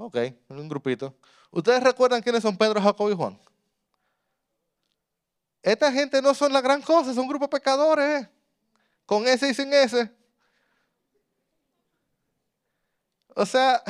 Ok, 0.04 0.16
un 0.48 0.68
grupito. 0.68 1.14
¿Ustedes 1.52 1.80
recuerdan 1.80 2.20
quiénes 2.22 2.42
son 2.42 2.56
Pedro, 2.56 2.82
Jacobo 2.82 3.08
y 3.08 3.14
Juan? 3.14 3.38
Esta 5.62 5.92
gente 5.92 6.20
no 6.20 6.34
son 6.34 6.52
la 6.52 6.60
gran 6.60 6.82
cosa, 6.82 7.14
son 7.14 7.22
un 7.22 7.28
grupo 7.28 7.44
de 7.44 7.50
pecadores, 7.50 8.28
con 9.06 9.28
ese 9.28 9.50
y 9.50 9.54
sin 9.54 9.72
ese. 9.72 10.10
O 13.36 13.46
sea, 13.46 13.80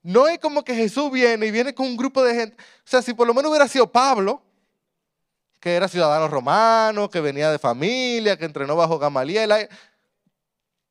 no 0.00 0.26
es 0.26 0.38
como 0.38 0.64
que 0.64 0.74
Jesús 0.74 1.12
viene 1.12 1.44
y 1.44 1.50
viene 1.50 1.74
con 1.74 1.84
un 1.84 1.96
grupo 1.98 2.24
de 2.24 2.34
gente. 2.34 2.56
O 2.56 2.88
sea, 2.88 3.02
si 3.02 3.12
por 3.12 3.26
lo 3.26 3.34
menos 3.34 3.50
hubiera 3.50 3.68
sido 3.68 3.92
Pablo, 3.92 4.42
que 5.60 5.74
era 5.74 5.86
ciudadano 5.86 6.28
romano, 6.28 7.10
que 7.10 7.20
venía 7.20 7.50
de 7.50 7.58
familia, 7.58 8.38
que 8.38 8.46
entrenó 8.46 8.74
bajo 8.74 8.98
Gamaliel. 8.98 9.68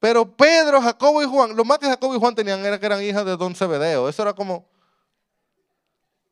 Pero 0.02 0.36
Pedro, 0.36 0.82
Jacobo 0.82 1.22
y 1.22 1.28
Juan, 1.28 1.56
lo 1.56 1.64
más 1.64 1.78
que 1.78 1.86
Jacobo 1.86 2.16
y 2.16 2.20
Juan 2.20 2.34
tenían 2.34 2.66
era 2.66 2.80
que 2.80 2.88
eran 2.88 3.04
hijas 3.04 3.24
de 3.24 3.38
Don 3.38 3.54
Cebedeo. 3.54 4.10
Eso 4.10 4.24
era 4.24 4.34
como. 4.34 4.68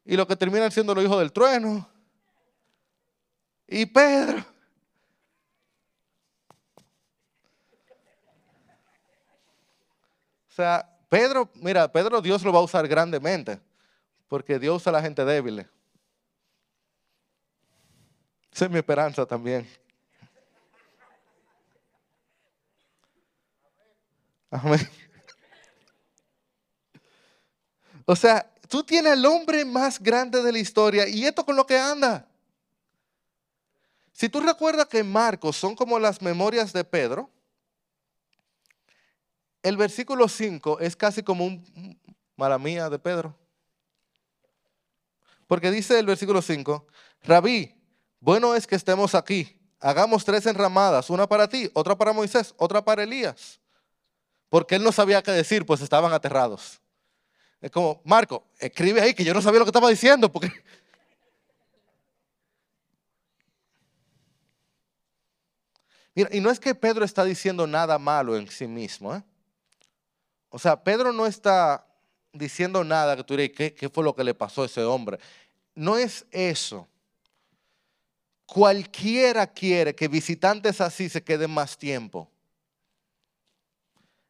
Y 0.04 0.18
lo 0.18 0.26
que 0.26 0.36
terminan 0.36 0.72
siendo 0.72 0.96
los 0.96 1.04
hijos 1.04 1.20
del 1.20 1.32
trueno. 1.32 1.88
Y 3.68 3.86
Pedro. 3.86 4.40
O 10.48 10.52
sea, 10.52 10.90
Pedro, 11.08 11.48
mira, 11.54 11.92
Pedro 11.92 12.24
Dios 12.24 12.44
lo 12.44 12.52
va 12.52 12.58
a 12.58 12.64
usar 12.64 12.88
grandemente, 12.88 13.62
porque 14.28 14.58
Dios 14.58 14.78
usa 14.78 14.90
a 14.90 14.94
la 14.94 15.02
gente 15.04 15.24
débil. 15.24 15.60
Esa 18.52 18.66
es 18.66 18.72
mi 18.72 18.80
esperanza 18.80 19.28
también. 19.28 19.70
Amén. 24.50 24.90
O 28.06 28.16
sea, 28.16 28.52
tú 28.68 28.84
tienes 28.84 29.14
el 29.14 29.26
hombre 29.26 29.64
más 29.64 30.00
grande 30.00 30.42
de 30.42 30.52
la 30.52 30.58
historia 30.58 31.08
y 31.08 31.26
esto 31.26 31.46
con 31.46 31.56
lo 31.56 31.68
que 31.68 31.78
anda. 31.78 32.28
Si 34.12 34.28
tú 34.30 34.42
recuerdas 34.42 34.88
que 34.88 35.04
Marcos 35.04 35.56
son 35.56 35.76
como 35.76 36.00
las 36.00 36.22
memorias 36.22 36.74
de 36.74 36.84
Pedro, 36.84 37.30
el 39.62 39.78
versículo 39.78 40.28
5 40.28 40.80
es 40.80 40.96
casi 40.96 41.22
como 41.22 41.46
un 41.46 42.00
mala 42.36 42.58
mía 42.58 42.90
de 42.90 42.98
Pedro. 42.98 43.38
Porque 45.46 45.72
dice 45.72 46.00
el 46.00 46.06
versículo 46.06 46.42
5, 46.42 46.88
Rabí, 47.24 47.76
bueno 48.20 48.56
es 48.56 48.66
que 48.66 48.76
estemos 48.76 49.14
aquí. 49.16 49.56
Hagamos 49.80 50.26
tres 50.26 50.46
enramadas, 50.46 51.10
una 51.10 51.28
para 51.28 51.48
ti, 51.48 51.70
otra 51.74 51.98
para 51.98 52.12
Moisés, 52.12 52.54
otra 52.58 52.84
para 52.84 53.04
Elías. 53.04 53.60
Porque 54.50 54.76
él 54.76 54.84
no 54.84 54.92
sabía 54.92 55.22
qué 55.22 55.32
decir, 55.32 55.66
pues 55.66 55.82
estaban 55.82 56.12
aterrados. 56.12 56.82
Es 57.62 57.72
como, 57.72 58.02
Marco, 58.04 58.48
escribe 58.58 59.02
ahí 59.02 59.14
que 59.14 59.24
yo 59.24 59.34
no 59.34 59.42
sabía 59.42 59.60
lo 59.60 59.66
que 59.66 59.70
estaba 59.70 59.90
diciendo, 59.90 60.32
porque 60.32 60.52
y 66.32 66.40
no 66.42 66.50
es 66.52 66.60
que 66.60 66.76
Pedro 66.76 67.06
está 67.06 67.24
diciendo 67.24 67.68
nada 67.68 67.98
malo 68.00 68.36
en 68.36 68.50
sí 68.50 68.68
mismo. 68.68 69.16
¿eh? 69.16 69.24
O 70.50 70.60
sea, 70.60 70.84
Pedro 70.84 71.14
no 71.14 71.26
está 71.26 71.86
diciendo 72.34 72.84
nada 72.84 73.16
que 73.16 73.24
tú 73.24 73.36
¿qué, 73.36 73.76
¿qué 73.78 73.90
fue 73.90 74.04
lo 74.04 74.16
que 74.16 74.24
le 74.24 74.34
pasó 74.34 74.64
a 74.64 74.66
ese 74.66 74.84
hombre? 74.84 75.20
no 75.76 75.98
es 75.98 76.26
eso. 76.32 76.88
Cualquiera 78.46 79.48
quiere 79.48 79.96
que 79.96 80.10
visitantes 80.10 80.82
así 80.82 81.08
se 81.08 81.24
queden 81.24 81.52
más 81.52 81.78
tiempo. 81.78 82.30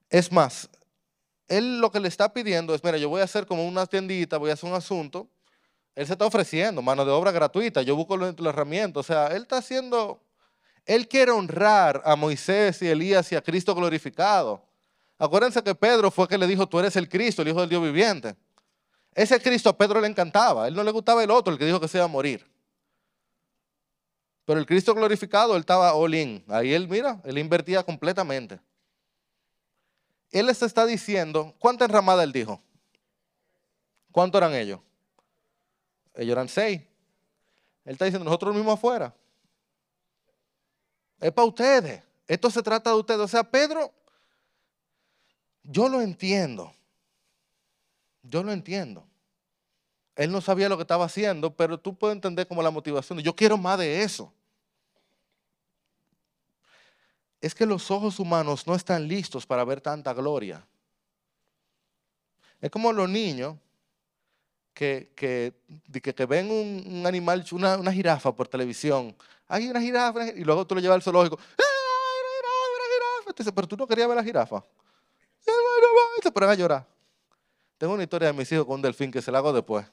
Es 0.10 0.32
más, 0.32 0.70
él 1.48 1.80
lo 1.80 1.92
que 1.92 2.00
le 2.00 2.08
está 2.08 2.32
pidiendo 2.34 2.74
es, 2.74 2.84
mira, 2.84 2.98
yo 2.98 3.10
voy 3.10 3.22
a 3.22 3.26
hacer 3.26 3.46
como 3.46 3.68
una 3.68 3.86
tiendita, 3.86 4.38
voy 4.38 4.52
a 4.52 4.54
hacer 4.54 4.70
un 4.70 4.76
asunto. 4.76 5.28
Él 5.96 6.06
se 6.08 6.14
está 6.14 6.26
ofreciendo 6.26 6.82
mano 6.82 7.04
de 7.04 7.12
obra 7.12 7.32
gratuita, 7.32 7.82
yo 7.82 7.96
busco 7.96 8.16
la 8.16 8.50
herramienta. 8.50 9.00
O 9.00 9.04
sea, 9.04 9.28
él 9.28 9.42
está 9.44 9.58
haciendo, 9.58 10.22
él 10.86 11.08
quiere 11.08 11.32
honrar 11.32 12.02
a 12.06 12.16
Moisés 12.16 12.82
y 12.82 12.88
Elías 12.88 13.32
y 13.32 13.36
a 13.36 13.42
Cristo 13.42 13.76
glorificado. 13.76 14.64
Acuérdense 15.18 15.62
que 15.62 15.76
Pedro 15.76 16.10
fue 16.10 16.28
que 16.28 16.38
le 16.38 16.48
dijo, 16.48 16.68
tú 16.68 16.80
eres 16.80 16.96
el 16.96 17.10
Cristo, 17.10 17.42
el 17.42 17.50
Hijo 17.50 17.60
del 17.60 17.70
Dios 17.70 17.84
viviente. 17.84 18.36
Ese 19.14 19.42
Cristo 19.42 19.70
a 19.70 19.78
Pedro 19.78 20.00
le 20.00 20.08
encantaba, 20.08 20.68
él 20.68 20.74
no 20.74 20.84
le 20.84 20.92
gustaba 20.92 21.24
el 21.24 21.32
otro, 21.32 21.52
el 21.52 21.60
que 21.60 21.66
dijo 21.66 21.80
que 21.80 21.88
se 21.88 21.98
iba 21.98 22.06
a 22.06 22.08
morir. 22.08 22.50
Pero 24.46 24.60
el 24.60 24.66
Cristo 24.66 24.96
glorificado, 24.96 25.56
él 25.56 25.60
estaba 25.60 25.94
all 25.94 26.16
in. 26.16 26.44
Ahí 26.48 26.74
él, 26.74 26.88
mira, 26.88 27.22
él 27.26 27.38
invertía 27.38 27.84
completamente. 27.84 28.60
Él 30.32 30.46
les 30.46 30.62
está 30.62 30.86
diciendo, 30.86 31.56
¿cuánta 31.60 31.86
enramada 31.86 32.24
él 32.24 32.32
dijo? 32.32 32.62
¿Cuánto 34.12 34.38
eran 34.38 34.54
ellos? 34.54 34.80
Ellos 36.16 36.34
eran 36.34 36.50
seis. 36.50 36.82
Él 37.86 37.94
está 37.94 38.06
diciendo, 38.06 38.26
nosotros 38.26 38.56
mismos 38.56 38.76
afuera. 38.76 39.14
Es 41.20 41.32
para 41.32 41.48
ustedes. 41.48 42.04
Esto 42.28 42.50
se 42.52 42.62
trata 42.62 42.92
de 42.92 42.98
ustedes. 42.98 43.22
O 43.22 43.28
sea, 43.28 43.44
Pedro, 43.44 43.92
yo 45.64 45.90
lo 45.90 46.02
entiendo. 46.02 46.74
Yo 48.22 48.44
lo 48.44 48.52
entiendo. 48.52 49.06
Él 50.16 50.32
no 50.32 50.42
sabía 50.42 50.70
lo 50.70 50.78
que 50.78 50.84
estaba 50.84 51.06
haciendo, 51.06 51.56
pero 51.56 51.80
tú 51.80 51.98
puedes 51.98 52.16
entender 52.16 52.48
como 52.48 52.62
la 52.62 52.72
motivación. 52.72 53.20
Yo 53.20 53.36
quiero 53.36 53.58
más 53.58 53.80
de 53.80 54.04
eso 54.04 54.34
es 57.42 57.56
que 57.56 57.66
los 57.66 57.90
ojos 57.92 58.20
humanos 58.20 58.68
no 58.68 58.76
están 58.76 59.08
listos 59.08 59.46
para 59.46 59.64
ver 59.64 59.82
tanta 59.82 60.14
gloria. 60.14 60.66
Es 62.60 62.70
como 62.70 62.92
los 62.92 63.10
niños 63.10 63.56
que, 64.74 65.12
que, 65.16 65.54
que, 66.02 66.26
ven 66.26 66.52
un, 66.52 67.06
animal, 67.06 67.46
una, 67.52 67.78
una, 67.78 67.92
jirafa 67.92 68.34
por 68.34 68.48
televisión. 68.48 69.16
Hay 69.48 69.68
una 69.68 69.82
jirafa, 69.82 70.28
y 70.30 70.44
luego 70.44 70.66
tú 70.66 70.76
lo 70.76 70.82
llevas 70.82 70.96
al 70.96 71.02
zoológico. 71.02 71.38
¡Ay, 71.38 71.66
una 72.20 72.86
jirafa, 72.86 73.26
una 73.26 73.36
jirafa! 73.36 73.56
Pero 73.56 73.68
tú 73.68 73.78
no 73.78 73.88
querías 73.88 74.08
ver 74.08 74.18
la 74.18 74.24
jirafa. 74.24 74.64
Y 76.20 76.22
se 76.22 76.32
ponen 76.32 76.50
a 76.50 76.56
llorar. 76.56 76.86
Tengo 77.78 77.94
una 77.94 78.04
historia 78.04 78.28
de 78.28 78.34
mis 78.34 78.52
hijos 78.52 78.66
con 78.66 78.76
un 78.76 78.82
delfín 78.82 79.12
que 79.12 79.22
se 79.22 79.32
la 79.32 79.38
hago 79.38 79.54
después. 79.54 79.86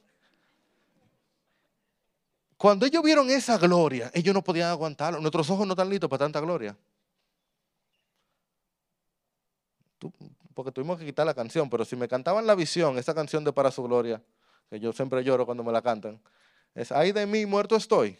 Cuando 2.56 2.86
ellos 2.86 3.02
vieron 3.02 3.30
esa 3.30 3.58
gloria, 3.58 4.10
ellos 4.14 4.34
no 4.34 4.42
podían 4.42 4.70
aguantarlo. 4.70 5.20
Nuestros 5.20 5.48
ojos 5.50 5.66
no 5.66 5.74
están 5.74 5.88
listos 5.88 6.10
para 6.10 6.24
tanta 6.24 6.40
gloria. 6.40 6.76
Porque 10.54 10.72
tuvimos 10.72 10.98
que 10.98 11.04
quitar 11.04 11.26
la 11.26 11.34
canción, 11.34 11.68
pero 11.68 11.84
si 11.84 11.96
me 11.96 12.08
cantaban 12.08 12.46
la 12.46 12.54
visión, 12.54 12.98
esa 12.98 13.14
canción 13.14 13.44
de 13.44 13.52
Para 13.52 13.70
su 13.70 13.82
Gloria, 13.82 14.22
que 14.70 14.80
yo 14.80 14.92
siempre 14.92 15.22
lloro 15.22 15.44
cuando 15.46 15.62
me 15.64 15.72
la 15.72 15.82
cantan, 15.82 16.20
es, 16.74 16.92
ay 16.92 17.12
de 17.12 17.26
mí, 17.26 17.46
muerto 17.46 17.76
estoy. 17.76 18.18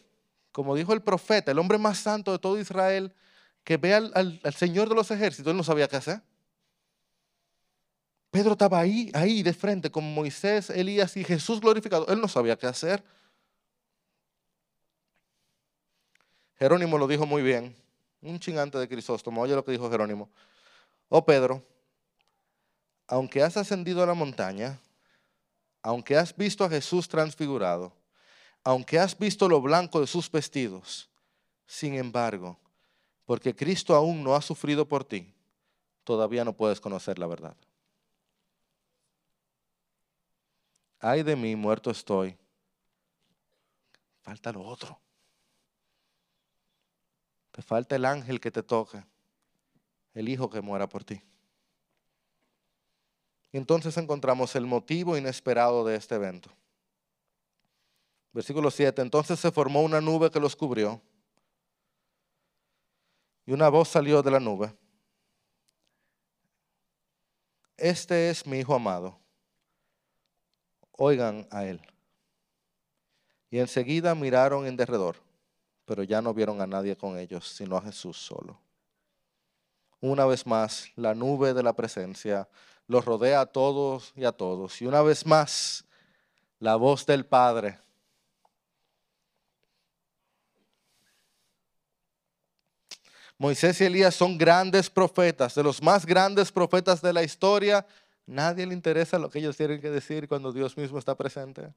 Como 0.53 0.75
dijo 0.75 0.93
el 0.93 1.03
profeta, 1.03 1.51
el 1.51 1.59
hombre 1.59 1.79
más 1.79 1.99
santo 1.99 2.33
de 2.33 2.39
todo 2.39 2.59
Israel, 2.59 3.13
que 3.65 3.77
ve 3.77 3.95
al, 3.95 4.13
al 4.15 4.55
Señor 4.55 4.89
de 4.89 4.95
los 4.95 5.11
ejércitos, 5.11 5.51
él 5.51 5.57
no 5.57 5.65
sabía 5.65 5.89
qué 5.89 5.97
hacer. 5.97 6.23
Pedro 8.37 8.53
estaba 8.53 8.79
ahí, 8.79 9.11
ahí 9.15 9.43
de 9.43 9.55
frente 9.55 9.91
con 9.91 10.13
Moisés, 10.13 10.69
Elías 10.69 11.17
y 11.17 11.25
Jesús 11.25 11.59
glorificado. 11.59 12.07
Él 12.09 12.21
no 12.21 12.29
sabía 12.29 12.55
qué 12.57 12.67
hacer. 12.67 13.03
Jerónimo 16.59 16.99
lo 16.99 17.07
dijo 17.07 17.25
muy 17.25 17.43
bien. 17.43 17.75
Un 18.21 18.39
chingante 18.39 18.77
de 18.77 18.89
Crisóstomo. 18.89 19.41
Oye 19.41 19.55
lo 19.55 19.65
que 19.65 19.73
dijo 19.73 19.91
Jerónimo. 19.91 20.29
Oh 21.09 21.25
Pedro, 21.25 21.65
aunque 23.07 23.43
has 23.43 23.57
ascendido 23.57 24.03
a 24.03 24.07
la 24.07 24.15
montaña, 24.15 24.81
aunque 25.83 26.17
has 26.17 26.37
visto 26.37 26.65
a 26.65 26.69
Jesús 26.69 27.09
transfigurado, 27.09 27.93
aunque 28.65 28.99
has 28.99 29.17
visto 29.17 29.49
lo 29.49 29.61
blanco 29.61 30.01
de 30.01 30.09
sus 30.09 30.31
vestidos, 30.31 31.09
sin 31.65 31.95
embargo, 31.95 32.59
porque 33.25 33.55
Cristo 33.55 33.95
aún 33.95 34.25
no 34.25 34.35
ha 34.35 34.43
sufrido 34.43 34.89
por 34.89 35.05
ti, 35.05 35.33
todavía 36.03 36.45
no 36.45 36.53
puedes 36.53 36.81
conocer 36.81 37.19
la 37.19 37.29
verdad. 37.29 37.57
Ay 40.99 41.23
de 41.23 41.37
mí, 41.37 41.55
muerto 41.55 41.91
estoy. 41.91 42.37
Falta 44.23 44.51
lo 44.51 44.63
otro. 44.63 44.99
Te 47.53 47.63
falta 47.63 47.95
el 47.95 48.05
ángel 48.05 48.41
que 48.41 48.51
te 48.51 48.65
toque 48.65 49.05
el 50.17 50.31
Hijo 50.31 50.49
que 50.49 50.63
muera 50.63 50.89
por 50.89 51.05
ti. 51.05 51.23
Entonces 53.53 53.97
encontramos 53.99 54.57
el 54.57 54.67
motivo 54.67 55.17
inesperado 55.17 55.85
de 55.85 55.95
este 55.95 56.15
evento. 56.15 56.51
Versículo 58.33 58.71
7, 58.71 59.03
entonces 59.03 59.39
se 59.39 59.53
formó 59.53 59.83
una 59.83 60.01
nube 60.01 60.31
que 60.31 60.41
los 60.41 60.57
cubrió 60.57 61.01
y 63.45 63.53
una 63.53 63.69
voz 63.69 63.89
salió 63.91 64.23
de 64.23 64.31
la 64.31 64.41
nube. 64.41 64.75
Este 67.77 68.31
es 68.31 68.47
mi 68.47 68.59
Hijo 68.61 68.75
amado. 68.75 69.19
Oigan 70.93 71.47
a 71.51 71.67
él. 71.67 71.81
Y 73.51 73.59
enseguida 73.59 74.15
miraron 74.15 74.67
en 74.67 74.77
derredor, 74.77 75.17
pero 75.85 76.03
ya 76.03 76.23
no 76.23 76.33
vieron 76.33 76.63
a 76.63 76.67
nadie 76.67 76.97
con 76.97 77.19
ellos, 77.19 77.47
sino 77.49 77.77
a 77.77 77.83
Jesús 77.83 78.17
solo 78.17 78.66
una 80.11 80.27
vez 80.27 80.47
más, 80.47 80.89
la 80.97 81.15
nube 81.15 81.55
de 81.55 81.63
la 81.63 81.75
presencia 81.75 82.49
los 82.89 83.05
rodea 83.05 83.41
a 83.41 83.47
todos 83.47 84.13
y 84.17 84.25
a 84.25 84.33
todos. 84.33 84.81
Y 84.81 84.87
una 84.87 85.03
vez 85.03 85.27
más, 85.27 85.85
la 86.59 86.77
voz 86.77 87.07
del 87.07 87.27
Padre. 87.27 87.79
Moisés 93.39 93.81
y 93.81 93.85
Elías 93.85 94.15
son 94.15 94.39
grandes 94.39 94.89
profetas, 94.89 95.55
de 95.55 95.63
los 95.63 95.83
más 95.83 96.07
grandes 96.07 96.51
profetas 96.51 97.03
de 97.03 97.13
la 97.13 97.23
historia. 97.23 97.87
Nadie 98.25 98.67
le 98.67 98.73
interesa 98.73 99.19
lo 99.19 99.29
que 99.29 99.41
ellos 99.41 99.57
tienen 99.57 99.81
que 99.81 99.91
decir 99.91 100.27
cuando 100.27 100.53
Dios 100.53 100.77
mismo 100.77 100.99
está 100.99 101.15
presente. 101.15 101.73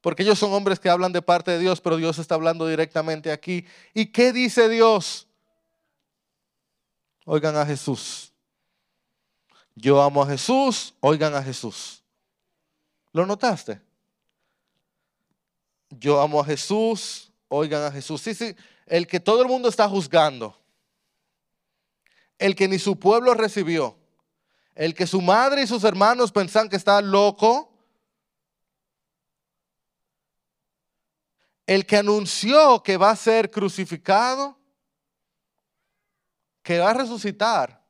Porque 0.00 0.22
ellos 0.22 0.38
son 0.38 0.52
hombres 0.52 0.80
que 0.80 0.88
hablan 0.88 1.12
de 1.12 1.22
parte 1.22 1.50
de 1.50 1.58
Dios, 1.58 1.80
pero 1.80 1.96
Dios 1.96 2.18
está 2.18 2.34
hablando 2.34 2.66
directamente 2.66 3.30
aquí. 3.30 3.66
¿Y 3.92 4.06
qué 4.06 4.32
dice 4.32 4.68
Dios? 4.68 5.28
Oigan 7.24 7.56
a 7.56 7.66
Jesús. 7.66 8.32
Yo 9.74 10.02
amo 10.02 10.22
a 10.22 10.26
Jesús, 10.26 10.94
oigan 11.00 11.34
a 11.34 11.42
Jesús. 11.42 12.02
¿Lo 13.12 13.26
notaste? 13.26 13.80
Yo 15.90 16.20
amo 16.20 16.40
a 16.40 16.44
Jesús, 16.44 17.30
oigan 17.48 17.84
a 17.84 17.90
Jesús. 17.90 18.20
Sí, 18.20 18.34
sí, 18.34 18.54
el 18.86 19.06
que 19.06 19.20
todo 19.20 19.42
el 19.42 19.48
mundo 19.48 19.68
está 19.68 19.88
juzgando. 19.88 20.58
El 22.38 22.56
que 22.56 22.68
ni 22.68 22.78
su 22.78 22.98
pueblo 22.98 23.34
recibió. 23.34 23.96
El 24.74 24.94
que 24.94 25.06
su 25.06 25.20
madre 25.20 25.62
y 25.62 25.66
sus 25.66 25.84
hermanos 25.84 26.32
pensan 26.32 26.68
que 26.68 26.76
está 26.76 27.00
loco. 27.00 27.70
El 31.66 31.86
que 31.86 31.98
anunció 31.98 32.82
que 32.82 32.96
va 32.96 33.10
a 33.10 33.16
ser 33.16 33.50
crucificado 33.50 34.58
que 36.62 36.78
va 36.78 36.90
a 36.90 36.94
resucitar 36.94 37.82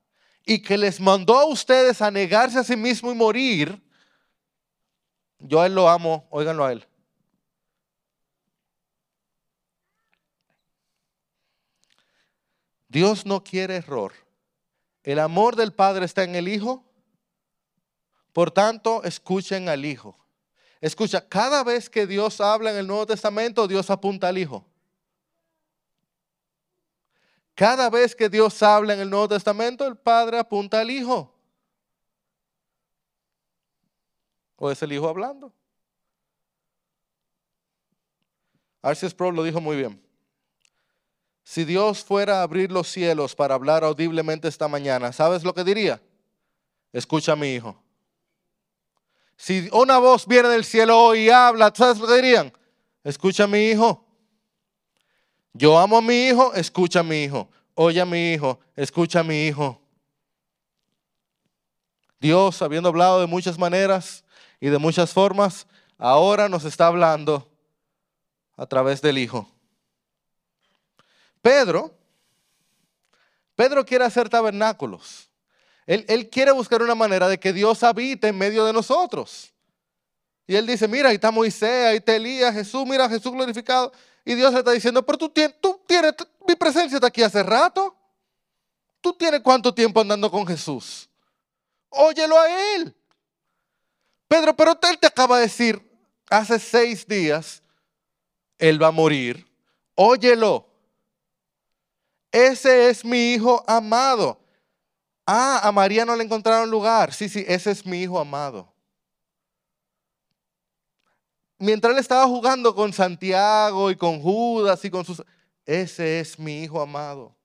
y 0.45 0.61
que 0.61 0.77
les 0.77 1.01
mandó 1.01 1.39
a 1.39 1.47
ustedes 1.47 2.03
a 2.03 2.11
negarse 2.11 2.59
a 2.59 2.65
sí 2.65 2.77
mismo 2.77 3.13
y 3.13 3.15
morir, 3.15 3.81
yo 5.39 5.61
a 5.61 5.67
él 5.67 5.75
lo 5.75 5.89
amo, 5.89 6.27
óiganlo 6.31 6.65
a 6.65 6.73
él. 6.73 6.87
Dios 12.89 13.25
no 13.25 13.43
quiere 13.43 13.77
error. 13.77 14.13
El 15.03 15.19
amor 15.19 15.57
del 15.57 15.73
Padre 15.73 16.05
está 16.05 16.25
en 16.25 16.35
el 16.35 16.47
Hijo. 16.47 16.85
Por 18.33 18.51
tanto, 18.51 19.03
escuchen 19.05 19.69
al 19.69 19.85
Hijo. 19.85 20.19
Escucha, 20.81 21.27
cada 21.27 21.65
vez 21.65 21.89
que 21.89 22.07
Dios 22.07 22.41
habla 22.41 22.71
en 22.71 22.77
el 22.77 22.87
Nuevo 22.87 23.07
Testamento, 23.07 23.67
Dios 23.67 23.89
apunta 23.89 24.29
al 24.29 24.39
Hijo. 24.39 24.67
Cada 27.55 27.91
vez 27.91 28.15
que 28.15 28.29
Dios 28.29 28.63
habla 28.63 28.95
en 28.95 29.01
el 29.01 29.11
Nuevo 29.11 29.29
Testamento, 29.29 29.87
el 29.87 29.97
Padre 29.97 30.39
apunta 30.39 30.81
al 30.81 30.91
Hijo. 30.91 31.35
¿O 34.57 34.71
es 34.71 34.83
el 34.83 34.93
Hijo 34.93 35.09
hablando? 35.09 35.53
Arceus 38.81 39.15
Pro 39.15 39.31
lo 39.31 39.45
dijo 39.45 39.61
muy 39.61 39.77
bien. 39.77 40.03
Si 41.45 41.65
Dios 41.65 42.05
fuera 42.05 42.41
a 42.41 42.43
abrir 42.43 42.71
los 42.73 42.89
cielos 42.89 43.35
para 43.35 43.55
hablar 43.55 43.85
audiblemente 43.85 44.49
esta 44.49 44.69
mañana, 44.69 45.13
¿sabes 45.13 45.45
lo 45.45 45.55
que 45.55 45.65
diría? 45.65 46.01
Escucha 46.93 47.33
a 47.33 47.37
mi 47.37 47.55
hijo. 47.55 47.81
Si 49.37 49.69
una 49.73 49.99
voz 49.99 50.27
viene 50.27 50.49
del 50.49 50.65
cielo 50.65 51.15
y 51.15 51.31
habla, 51.31 51.73
¿sabes 51.75 51.99
lo 51.99 52.07
que 52.07 52.15
dirían? 52.15 52.53
Escucha 53.03 53.45
a 53.45 53.49
mi 53.49 53.71
hijo. 53.71 54.05
Yo 55.53 55.79
amo 55.79 55.99
a 55.99 56.03
mi 56.03 56.29
hijo, 56.29 56.55
escucha 56.55 57.01
a 57.01 57.03
mi 57.03 57.25
hijo. 57.25 57.49
Oye 57.75 58.01
a 58.01 58.07
mi 58.07 58.33
hijo, 58.33 58.61
escucha 58.77 59.21
a 59.21 59.23
mi 59.25 59.47
hijo. 59.47 59.81
Dios, 62.21 62.63
habiendo 62.63 62.89
hablado 62.89 63.21
de 63.21 63.27
muchas 63.27 63.59
maneras 63.59 64.25
y 64.61 64.69
de 64.69 64.79
muchas 64.79 65.13
formas, 65.13 65.67
ahora 65.99 66.49
nos 66.49 66.65
está 66.65 66.87
hablando 66.87 67.51
a 68.57 68.67
través 68.67 69.03
del 69.03 69.19
Hijo. 69.19 69.51
Pedro, 71.41 71.93
Pedro 73.57 73.85
quiere 73.85 74.05
hacer 74.05 74.29
tabernáculos. 74.29 75.29
Él, 75.85 76.05
él, 76.09 76.31
quiere 76.31 76.53
buscar 76.53 76.81
una 76.81 76.95
manera 76.95 77.29
de 77.29 77.41
que 77.41 77.53
Dios 77.53 77.83
habite 77.83 78.29
en 78.29 78.39
medio 78.39 78.65
de 78.65 78.73
nosotros. 78.73 79.53
Y 80.47 80.55
él 80.55 80.67
dice, 80.67 80.87
mira, 80.87 81.09
ahí 81.09 81.17
está 81.17 81.33
Moisés, 81.33 81.87
ahí 81.87 81.97
está 81.97 82.15
Elías, 82.15 82.55
Jesús, 82.55 82.87
mira, 82.87 83.09
Jesús 83.09 83.33
glorificado. 83.33 83.93
Y 84.25 84.35
Dios 84.35 84.53
le 84.53 84.61
está 84.61 84.73
diciendo, 84.73 85.05
pero 85.05 85.19
tú 85.19 85.29
tienes, 85.29 85.61
tú 85.61 85.81
tienes, 85.87 86.15
mi 86.47 86.55
presencia 86.55 86.97
está 86.97 87.09
aquí 87.09 87.23
hace 87.23 87.43
rato. 87.43 87.97
¿Tú 89.01 89.13
tienes 89.13 89.41
cuánto 89.41 89.75
tiempo 89.75 90.01
andando 90.01 90.31
con 90.31 90.47
Jesús? 90.47 91.11
Óyelo 91.89 92.39
a 92.39 92.75
Él. 92.77 92.95
Pedro, 94.29 94.55
pero 94.57 94.79
Él 94.83 94.99
te 94.99 95.07
acaba 95.07 95.37
de 95.37 95.43
decir 95.43 95.93
hace 96.31 96.59
seis 96.59 97.07
días, 97.07 97.63
Él 98.59 98.83
va 98.83 98.87
a 98.87 98.93
morir. 98.93 99.47
Óyelo. 99.95 100.69
Ese 102.31 102.89
es 102.89 103.05
mi 103.05 103.35
hijo 103.35 103.63
amado. 103.67 104.41
Ah, 105.27 105.61
a 105.63 105.73
María 105.73 106.07
no 106.07 106.17
le 106.17 106.25
encontraron 106.25 106.71
lugar. 106.71 107.13
Sí, 107.13 107.29
sí, 107.29 107.45
ese 107.47 107.71
es 107.71 107.85
mi 107.85 108.03
hijo 108.03 108.19
amado. 108.19 108.72
Mientras 111.63 111.93
él 111.93 112.01
estaba 112.01 112.27
jugando 112.27 112.75
con 112.75 112.93
Santiago 112.93 113.89
y 113.93 113.95
con 113.95 114.21
Judas 114.21 114.85
y 114.85 114.91
con 114.91 115.05
sus... 115.05 115.23
Ese 115.65 116.19
es 116.19 116.37
mi 116.37 116.65
hijo 116.65 116.83
amado. 116.83 117.37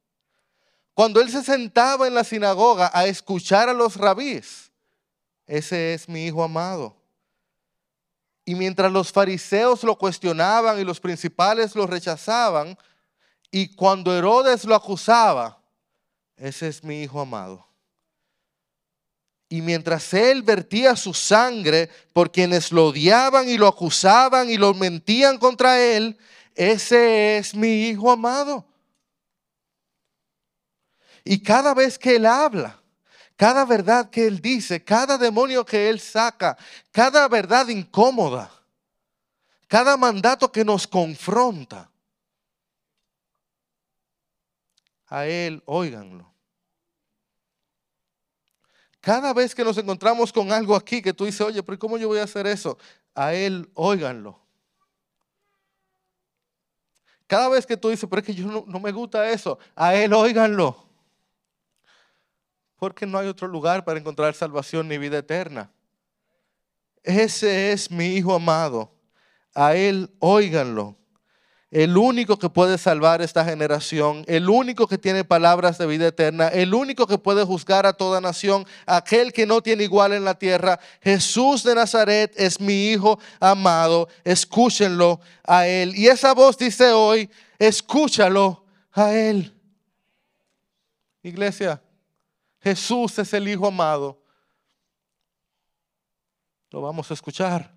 Cuando 0.96 1.22
él 1.22 1.30
se 1.30 1.44
sentaba 1.44 2.08
en 2.08 2.16
la 2.16 2.24
sinagoga 2.24 2.90
a 2.92 3.06
escuchar 3.06 3.70
a 3.70 3.74
los 3.74 3.96
rabíes, 3.96 4.72
ese 5.46 5.94
es 5.94 6.10
mi 6.10 6.26
hijo 6.26 6.44
amado. 6.44 6.96
Y 8.44 8.56
mientras 8.56 8.92
los 8.92 9.12
fariseos 9.12 9.84
lo 9.84 9.96
cuestionaban 9.96 10.80
y 10.80 10.84
los 10.84 11.00
principales 11.00 11.76
lo 11.76 11.86
rechazaban, 11.86 12.76
y 13.52 13.76
cuando 13.76 14.18
Herodes 14.18 14.66
lo 14.66 14.74
acusaba, 14.74 15.62
ese 16.38 16.70
es 16.70 16.84
mi 16.84 17.04
hijo 17.04 17.22
amado. 17.22 17.67
Y 19.50 19.62
mientras 19.62 20.14
él 20.14 20.44
vertía 20.44 20.96
su 20.96 21.14
sangre 21.14 21.90
por 22.12 22.32
quienes 22.32 22.72
lo 22.72 22.88
odiaban 22.88 23.48
y 23.48 23.58
lo 23.58 23.68
acusaban 23.68 24.50
y 24.50 24.58
lo 24.58 24.74
mentían 24.74 25.38
contra 25.38 25.82
él, 25.82 26.18
ese 26.54 27.38
es 27.38 27.56
mi 27.56 27.88
hijo 27.88 28.12
amado. 28.12 28.66
Y 31.24 31.42
cada 31.42 31.74
vez 31.74 31.98
que 31.98 32.16
él 32.16 32.26
habla, 32.26 32.82
cada 33.38 33.64
verdad 33.66 34.10
que 34.10 34.28
él 34.28 34.42
dice, 34.42 34.84
cada 34.84 35.18
demonio 35.18 35.66
que 35.66 35.90
él 35.90 36.00
saca, 36.00 36.58
cada 36.92 37.28
verdad 37.28 37.68
incómoda, 37.68 38.52
cada 39.68 39.96
mandato 39.96 40.52
que 40.52 40.66
nos 40.66 40.88
confronta, 40.88 41.90
a 45.10 45.26
él, 45.26 45.62
óiganlo. 45.66 46.37
Cada 49.08 49.32
vez 49.34 49.56
que 49.56 49.64
nos 49.64 49.78
encontramos 49.78 50.34
con 50.34 50.52
algo 50.52 50.76
aquí 50.76 51.02
que 51.02 51.14
tú 51.14 51.24
dices, 51.24 51.40
oye, 51.40 51.64
pero 51.64 51.80
¿cómo 51.80 51.98
yo 51.98 52.10
voy 52.10 52.20
a 52.20 52.24
hacer 52.24 52.46
eso? 52.46 52.78
A 53.16 53.34
Él, 53.34 53.70
óiganlo. 53.74 54.38
Cada 57.26 57.48
vez 57.48 57.66
que 57.66 57.78
tú 57.78 57.88
dices, 57.88 58.06
pero 58.10 58.20
es 58.20 58.26
que 58.26 58.36
yo 58.36 58.46
no, 58.48 58.66
no 58.68 58.82
me 58.82 58.92
gusta 58.92 59.30
eso, 59.30 59.60
a 59.78 59.96
Él, 59.96 60.12
óiganlo. 60.12 60.90
Porque 62.76 63.06
no 63.06 63.18
hay 63.18 63.30
otro 63.30 63.48
lugar 63.48 63.86
para 63.86 63.98
encontrar 63.98 64.34
salvación 64.34 64.90
ni 64.90 64.98
vida 64.98 65.20
eterna. 65.20 65.72
Ese 67.02 67.72
es 67.72 67.90
mi 67.90 68.08
Hijo 68.08 68.36
amado. 68.36 68.92
A 69.54 69.74
Él, 69.74 70.14
óiganlo 70.20 70.98
el 71.70 71.98
único 71.98 72.40
que 72.40 72.50
puede 72.50 72.78
salvar 72.78 73.22
esta 73.22 73.44
generación, 73.44 74.24
el 74.28 74.50
único 74.50 74.88
que 74.88 74.98
tiene 74.98 75.26
palabras 75.26 75.78
de 75.78 75.86
vida 75.86 76.08
eterna, 76.08 76.48
el 76.48 76.74
único 76.74 77.08
que 77.08 77.18
puede 77.18 77.44
juzgar 77.44 77.86
a 77.86 77.94
toda 77.94 78.22
nación, 78.22 78.66
aquel 78.86 79.34
que 79.34 79.46
no 79.46 79.62
tiene 79.62 79.84
igual 79.84 80.14
en 80.14 80.24
la 80.24 80.40
tierra. 80.40 80.80
Jesús 81.02 81.64
de 81.64 81.76
Nazaret 81.76 82.34
es 82.38 82.62
mi 82.62 82.88
Hijo 82.92 83.20
amado, 83.40 84.08
escúchenlo 84.24 85.20
a 85.44 85.68
Él. 85.68 85.94
Y 85.96 86.08
esa 86.08 86.34
voz 86.34 86.58
dice 86.58 86.92
hoy, 86.92 87.30
escúchalo 87.60 88.64
a 88.94 89.14
Él. 89.14 89.54
Iglesia, 91.22 91.82
Jesús 92.62 93.20
es 93.20 93.34
el 93.34 93.46
Hijo 93.48 93.68
amado. 93.68 94.24
Lo 96.70 96.82
vamos 96.82 97.12
a 97.12 97.14
escuchar. 97.14 97.77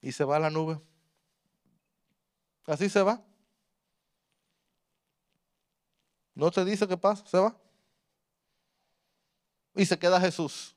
Y 0.00 0.12
se 0.12 0.24
va 0.24 0.36
a 0.36 0.40
la 0.40 0.50
nube. 0.50 0.80
Así 2.66 2.88
se 2.88 3.02
va. 3.02 3.22
No 6.34 6.50
te 6.50 6.64
dice 6.64 6.86
qué 6.86 6.96
pasa, 6.96 7.26
se 7.26 7.38
va. 7.38 7.56
Y 9.74 9.86
se 9.86 9.98
queda 9.98 10.20
Jesús. 10.20 10.76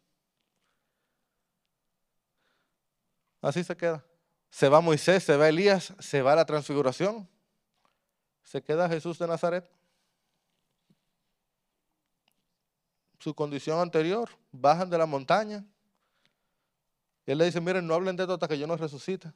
Así 3.42 3.64
se 3.64 3.76
queda. 3.76 4.04
Se 4.50 4.70
va 4.70 4.82
Moisés, 4.82 5.24
se 5.24 5.38
va 5.38 5.50
Elías, 5.50 5.94
se 6.00 6.22
va 6.22 6.36
la 6.36 6.46
transfiguración. 6.46 7.28
Se 8.44 8.62
queda 8.62 8.90
Jesús 8.90 9.18
de 9.18 9.28
Nazaret. 9.28 9.70
Su 13.20 13.34
condición 13.36 13.80
anterior, 13.80 14.30
bajan 14.52 14.90
de 14.90 14.98
la 14.98 15.06
montaña, 15.06 15.64
y 17.26 17.32
él 17.32 17.38
le 17.38 17.46
dice, 17.46 17.62
miren, 17.62 17.86
no 17.86 17.94
hablen 17.94 18.16
de 18.16 18.24
esto 18.24 18.34
hasta 18.34 18.48
que 18.48 18.58
yo 18.58 18.68
no 18.68 18.76
resucite. 18.76 19.32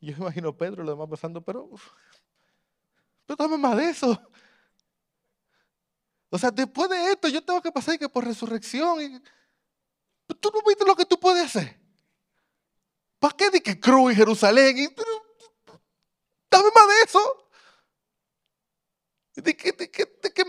Yo 0.00 0.14
imagino 0.16 0.50
a 0.50 0.56
Pedro 0.56 0.82
y 0.82 0.86
los 0.86 0.94
demás 0.94 1.08
pensando, 1.08 1.40
pero, 1.42 1.68
pero 3.26 3.36
dame 3.36 3.58
más 3.58 3.76
de 3.76 3.90
eso. 3.90 4.30
O 6.30 6.38
sea, 6.38 6.50
después 6.50 6.88
de 6.88 7.12
esto 7.12 7.28
yo 7.28 7.42
tengo 7.42 7.60
que 7.60 7.72
pasar 7.72 7.98
que 7.98 8.08
por 8.08 8.24
resurrección. 8.24 9.00
Y, 9.00 9.22
tú 10.40 10.50
no 10.52 10.62
viste 10.66 10.84
lo 10.84 10.94
que 10.94 11.06
tú 11.06 11.18
puedes 11.18 11.44
hacer. 11.44 11.78
¿Para 13.18 13.36
qué 13.36 13.50
de 13.50 13.60
que 13.60 13.80
cruz 13.80 14.12
y 14.12 14.16
Jerusalén? 14.16 14.94
Dame 16.50 16.68
más 16.74 16.88
de 16.88 17.02
eso. 17.04 17.50
¿De 19.34 19.56
qué, 19.56 19.72
de 19.72 19.90
qué, 19.90 20.04
de 20.22 20.32
qué? 20.32 20.44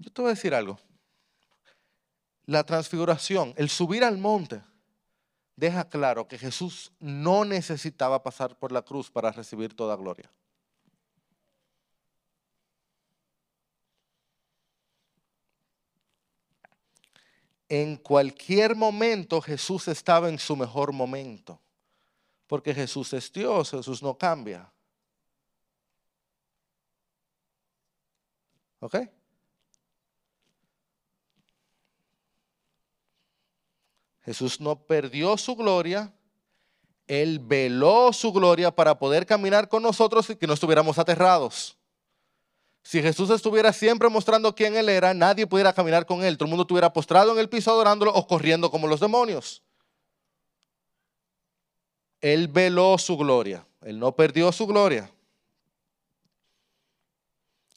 Yo 0.00 0.10
te 0.10 0.22
voy 0.22 0.30
a 0.30 0.34
decir 0.34 0.54
algo. 0.54 0.78
La 2.46 2.64
transfiguración, 2.64 3.52
el 3.56 3.68
subir 3.68 4.02
al 4.02 4.16
monte, 4.16 4.62
deja 5.56 5.88
claro 5.88 6.26
que 6.26 6.38
Jesús 6.38 6.90
no 6.98 7.44
necesitaba 7.44 8.22
pasar 8.22 8.58
por 8.58 8.72
la 8.72 8.82
cruz 8.82 9.10
para 9.10 9.30
recibir 9.30 9.76
toda 9.76 9.94
gloria. 9.96 10.32
En 17.68 17.96
cualquier 17.96 18.74
momento 18.74 19.40
Jesús 19.42 19.86
estaba 19.86 20.30
en 20.30 20.38
su 20.38 20.56
mejor 20.56 20.92
momento, 20.92 21.60
porque 22.46 22.74
Jesús 22.74 23.12
es 23.12 23.30
Dios, 23.30 23.70
Jesús 23.70 24.02
no 24.02 24.16
cambia. 24.16 24.72
¿Ok? 28.80 28.96
Jesús 34.30 34.60
no 34.60 34.76
perdió 34.76 35.36
su 35.36 35.56
gloria, 35.56 36.12
Él 37.08 37.40
veló 37.40 38.12
su 38.12 38.32
gloria 38.32 38.70
para 38.70 38.96
poder 38.96 39.26
caminar 39.26 39.68
con 39.68 39.82
nosotros 39.82 40.30
y 40.30 40.36
que 40.36 40.46
no 40.46 40.52
estuviéramos 40.52 41.00
aterrados. 41.00 41.76
Si 42.84 43.02
Jesús 43.02 43.28
estuviera 43.30 43.72
siempre 43.72 44.08
mostrando 44.08 44.54
quién 44.54 44.76
Él 44.76 44.88
era, 44.88 45.12
nadie 45.14 45.48
pudiera 45.48 45.72
caminar 45.72 46.06
con 46.06 46.22
Él. 46.22 46.38
Todo 46.38 46.44
el 46.44 46.50
mundo 46.50 46.62
estuviera 46.62 46.92
postrado 46.92 47.32
en 47.32 47.40
el 47.40 47.48
piso 47.48 47.72
adorándolo 47.72 48.12
o 48.14 48.24
corriendo 48.28 48.70
como 48.70 48.86
los 48.86 49.00
demonios. 49.00 49.64
Él 52.20 52.46
veló 52.46 52.98
su 52.98 53.16
gloria. 53.16 53.66
Él 53.80 53.98
no 53.98 54.14
perdió 54.14 54.52
su 54.52 54.64
gloria. 54.64 55.10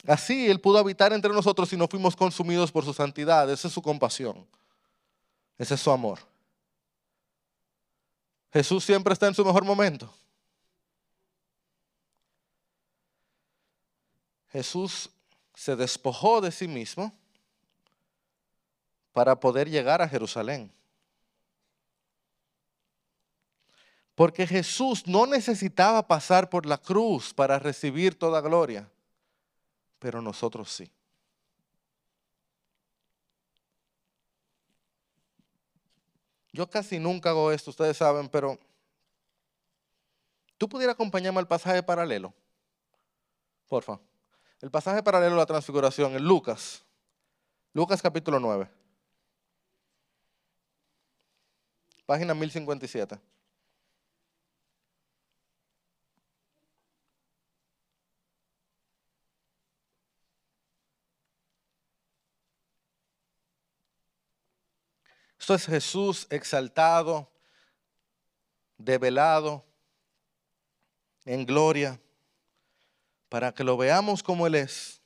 Así 0.06 0.48
Él 0.48 0.60
pudo 0.60 0.78
habitar 0.78 1.12
entre 1.12 1.32
nosotros 1.32 1.72
y 1.72 1.76
no 1.76 1.88
fuimos 1.88 2.14
consumidos 2.14 2.70
por 2.70 2.84
su 2.84 2.94
santidad. 2.94 3.50
Esa 3.50 3.66
es 3.66 3.74
su 3.74 3.82
compasión. 3.82 4.46
Ese 5.58 5.74
es 5.74 5.80
su 5.80 5.90
amor. 5.90 6.20
Jesús 8.54 8.84
siempre 8.84 9.12
está 9.12 9.26
en 9.26 9.34
su 9.34 9.44
mejor 9.44 9.64
momento. 9.64 10.14
Jesús 14.52 15.10
se 15.56 15.74
despojó 15.74 16.40
de 16.40 16.52
sí 16.52 16.68
mismo 16.68 17.12
para 19.12 19.34
poder 19.40 19.68
llegar 19.68 20.00
a 20.00 20.08
Jerusalén. 20.08 20.72
Porque 24.14 24.46
Jesús 24.46 25.04
no 25.08 25.26
necesitaba 25.26 26.06
pasar 26.06 26.48
por 26.48 26.64
la 26.64 26.78
cruz 26.78 27.34
para 27.34 27.58
recibir 27.58 28.16
toda 28.16 28.40
gloria, 28.40 28.88
pero 29.98 30.22
nosotros 30.22 30.70
sí. 30.70 30.88
Yo 36.54 36.70
casi 36.70 37.00
nunca 37.00 37.30
hago 37.30 37.50
esto, 37.50 37.70
ustedes 37.70 37.96
saben, 37.96 38.28
pero 38.28 38.56
¿tú 40.56 40.68
pudieras 40.68 40.94
acompañarme 40.94 41.40
al 41.40 41.48
pasaje 41.48 41.82
paralelo? 41.82 42.32
Porfa. 43.66 43.98
El 44.60 44.70
pasaje 44.70 45.02
paralelo 45.02 45.34
a 45.34 45.38
la 45.38 45.46
transfiguración 45.46 46.14
en 46.14 46.22
Lucas. 46.22 46.84
Lucas 47.72 48.00
capítulo 48.00 48.38
9. 48.38 48.70
Página 52.06 52.34
1057. 52.34 53.18
Esto 65.38 65.54
es 65.54 65.66
Jesús 65.66 66.26
exaltado, 66.30 67.30
develado, 68.78 69.64
en 71.24 71.46
gloria, 71.46 72.00
para 73.28 73.52
que 73.52 73.64
lo 73.64 73.76
veamos 73.76 74.22
como 74.22 74.46
Él 74.46 74.54
es, 74.54 75.00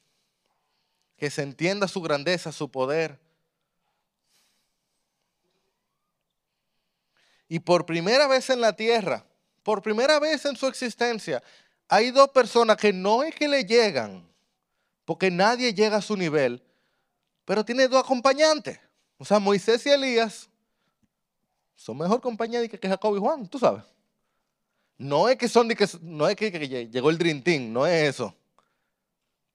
que 1.17 1.31
se 1.31 1.43
entienda 1.43 1.89
su 1.89 2.01
grandeza, 2.01 2.53
su 2.53 2.71
poder. 2.71 3.19
Y 7.49 7.61
por 7.61 7.87
primera 7.87 8.27
vez 8.27 8.51
en 8.51 8.61
la 8.61 8.75
tierra, 8.75 9.25
por 9.63 9.83
primera 9.83 10.19
vez 10.19 10.45
en 10.45 10.57
su 10.57 10.67
existencia, 10.67 11.43
hay 11.89 12.11
dos 12.11 12.29
personas 12.31 12.77
que 12.77 12.93
no 12.93 13.23
es 13.23 13.35
que 13.35 13.49
le 13.49 13.65
llegan, 13.65 14.29
porque 15.05 15.31
nadie 15.31 15.73
llega 15.73 15.97
a 15.97 16.03
su 16.03 16.17
nivel, 16.17 16.63
pero 17.45 17.65
tiene 17.65 17.89
dos 17.89 18.05
acompañantes. 18.05 18.79
O 19.19 19.25
sea, 19.25 19.41
Moisés 19.41 19.85
y 19.85 19.91
Elías 19.91 20.49
son 21.75 21.99
mejor 21.99 22.21
compañía 22.21 22.67
que 22.67 22.89
Jacob 22.89 23.17
y 23.17 23.21
Juan, 23.21 23.49
tú 23.49 23.59
sabes. 23.59 23.85
No 24.97 25.29
es 25.29 25.37
que 25.37 25.49
son 25.49 25.69
de 25.69 25.77
que, 25.77 25.87
no 26.01 26.29
es 26.29 26.37
que, 26.37 26.51
llegó 26.89 27.11
el 27.11 27.19
Dream 27.19 27.43
Team, 27.43 27.73
no 27.73 27.87
es 27.87 28.15
eso. 28.15 28.35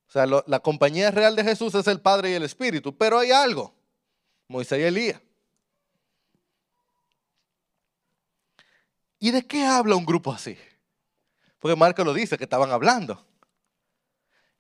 O 0.07 0.11
sea, 0.11 0.26
la 0.26 0.59
compañía 0.59 1.11
real 1.11 1.36
de 1.36 1.43
Jesús 1.43 1.74
es 1.76 1.88
el 1.88 1.99
Padre 1.99 2.32
y 2.32 2.34
el 2.34 2.43
Espíritu, 2.43 2.95
pero 2.95 3.20
hay 3.20 3.32
algo. 3.32 3.74
Moisés 4.47 4.80
y 4.80 4.84
Elías. 4.84 5.22
¿Y 9.20 9.32
de 9.32 9.47
qué 9.47 9.66
habla 9.66 9.95
un 9.95 10.05
grupo 10.05 10.32
así? 10.32 10.57
Porque 11.59 11.76
Marco 11.76 12.03
lo 12.03 12.14
dice, 12.14 12.38
que 12.38 12.43
estaban 12.43 12.72
hablando. 12.72 13.26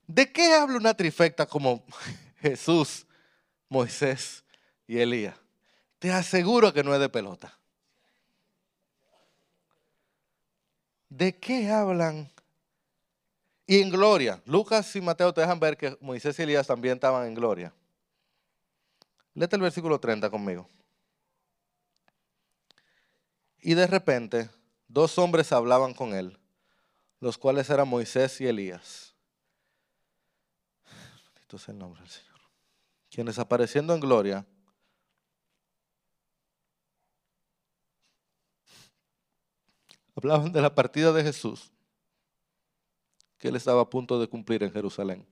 ¿De 0.07 0.31
qué 0.31 0.53
habla 0.53 0.77
una 0.77 0.93
trifecta 0.93 1.45
como 1.45 1.85
Jesús, 2.41 3.05
Moisés 3.69 4.42
y 4.87 4.99
Elías. 4.99 5.35
Te 5.99 6.11
aseguro 6.11 6.73
que 6.73 6.83
no 6.83 6.93
es 6.93 6.99
de 6.99 7.09
pelota. 7.09 7.57
¿De 11.09 11.37
qué 11.37 11.69
hablan? 11.69 12.29
Y 13.65 13.81
en 13.81 13.89
gloria. 13.89 14.41
Lucas 14.45 14.95
y 14.95 15.01
Mateo 15.01 15.33
te 15.33 15.41
dejan 15.41 15.59
ver 15.59 15.77
que 15.77 15.97
Moisés 16.01 16.37
y 16.39 16.41
Elías 16.41 16.67
también 16.67 16.95
estaban 16.95 17.27
en 17.27 17.33
gloria. 17.33 17.73
Léete 19.33 19.55
el 19.55 19.61
versículo 19.61 19.99
30 19.99 20.29
conmigo. 20.29 20.67
Y 23.61 23.75
de 23.75 23.87
repente, 23.87 24.49
dos 24.87 25.17
hombres 25.17 25.51
hablaban 25.53 25.93
con 25.93 26.13
él, 26.13 26.37
los 27.19 27.37
cuales 27.37 27.69
eran 27.69 27.87
Moisés 27.87 28.41
y 28.41 28.47
Elías. 28.47 29.15
Bendito 31.33 31.55
es 31.55 31.69
el 31.69 31.77
nombre 31.77 32.01
del 32.01 32.09
Señor. 32.09 32.39
Quienes 33.09 33.39
apareciendo 33.39 33.93
en 33.93 34.01
gloria 34.01 34.45
Hablaban 40.15 40.51
de 40.51 40.61
la 40.61 40.73
partida 40.73 41.11
de 41.11 41.23
Jesús 41.23 41.71
que 43.37 43.49
él 43.49 43.55
estaba 43.55 43.81
a 43.81 43.89
punto 43.89 44.19
de 44.19 44.27
cumplir 44.27 44.63
en 44.63 44.71
Jerusalén. 44.71 45.27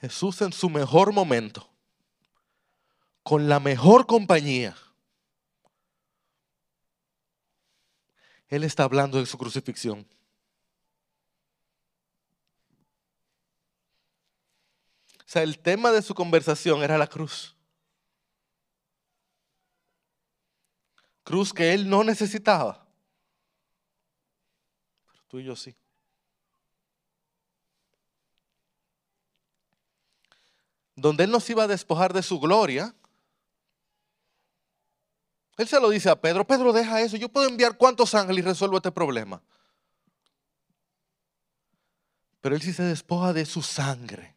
Jesús 0.00 0.42
en 0.42 0.52
su 0.52 0.68
mejor 0.68 1.14
momento, 1.14 1.70
con 3.22 3.48
la 3.48 3.60
mejor 3.60 4.06
compañía, 4.06 4.76
Él 8.48 8.62
está 8.62 8.84
hablando 8.84 9.18
de 9.18 9.26
su 9.26 9.38
crucifixión. 9.38 10.06
O 15.26 15.30
sea, 15.30 15.42
el 15.42 15.58
tema 15.58 15.90
de 15.90 16.02
su 16.02 16.14
conversación 16.14 16.82
era 16.82 16.98
la 16.98 17.06
cruz. 17.06 17.56
Cruz 21.22 21.54
que 21.54 21.72
él 21.72 21.88
no 21.88 22.04
necesitaba. 22.04 22.86
Pero 25.06 25.22
tú 25.26 25.38
y 25.38 25.44
yo 25.44 25.56
sí. 25.56 25.74
Donde 30.94 31.24
él 31.24 31.30
nos 31.30 31.48
iba 31.48 31.64
a 31.64 31.68
despojar 31.68 32.12
de 32.12 32.22
su 32.22 32.38
gloria. 32.38 32.94
Él 35.56 35.66
se 35.66 35.80
lo 35.80 35.88
dice 35.88 36.10
a 36.10 36.20
Pedro, 36.20 36.46
Pedro 36.46 36.72
deja 36.72 37.00
eso, 37.00 37.16
yo 37.16 37.28
puedo 37.28 37.48
enviar 37.48 37.76
cuántos 37.76 38.14
ángeles 38.14 38.44
y 38.44 38.48
resuelvo 38.48 38.76
este 38.76 38.90
problema. 38.92 39.40
Pero 42.40 42.56
él 42.56 42.60
sí 42.60 42.72
se 42.72 42.82
despoja 42.82 43.32
de 43.32 43.46
su 43.46 43.62
sangre 43.62 44.34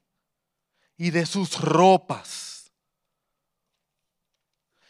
y 0.98 1.12
de 1.12 1.26
sus 1.26 1.60
ropas. 1.62 2.72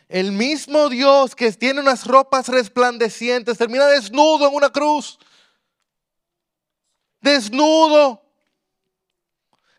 El 0.07 0.31
mismo 0.31 0.87
Dios 0.87 1.35
que 1.35 1.51
tiene 1.51 1.81
unas 1.81 2.05
ropas 2.05 2.47
resplandecientes 2.47 3.57
termina 3.57 3.85
desnudo 3.87 4.47
en 4.47 4.55
una 4.55 4.69
cruz. 4.69 5.19
Desnudo, 7.19 8.23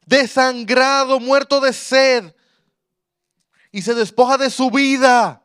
desangrado, 0.05 1.19
muerto 1.19 1.61
de 1.61 1.73
sed. 1.73 2.35
Y 3.73 3.81
se 3.81 3.95
despoja 3.95 4.37
de 4.37 4.51
su 4.51 4.71
vida 4.71 5.43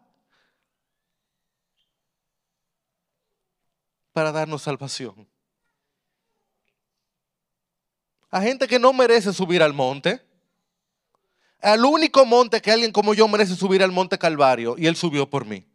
para 4.11 4.31
darnos 4.33 4.63
salvación. 4.63 5.29
A 8.29 8.41
gente 8.41 8.67
que 8.67 8.79
no 8.79 8.91
merece 8.91 9.31
subir 9.31 9.63
al 9.63 9.73
monte 9.73 10.32
al 11.63 11.85
único 11.85 12.25
monte 12.25 12.61
que 12.61 12.71
alguien 12.71 12.91
como 12.91 13.13
yo 13.13 13.27
merece 13.27 13.55
subir 13.55 13.81
al 13.81 13.91
monte 13.91 14.17
Calvario 14.17 14.75
y 14.77 14.85
Él 14.85 14.95
subió 14.95 15.29
por 15.29 15.45
mí. 15.45 15.65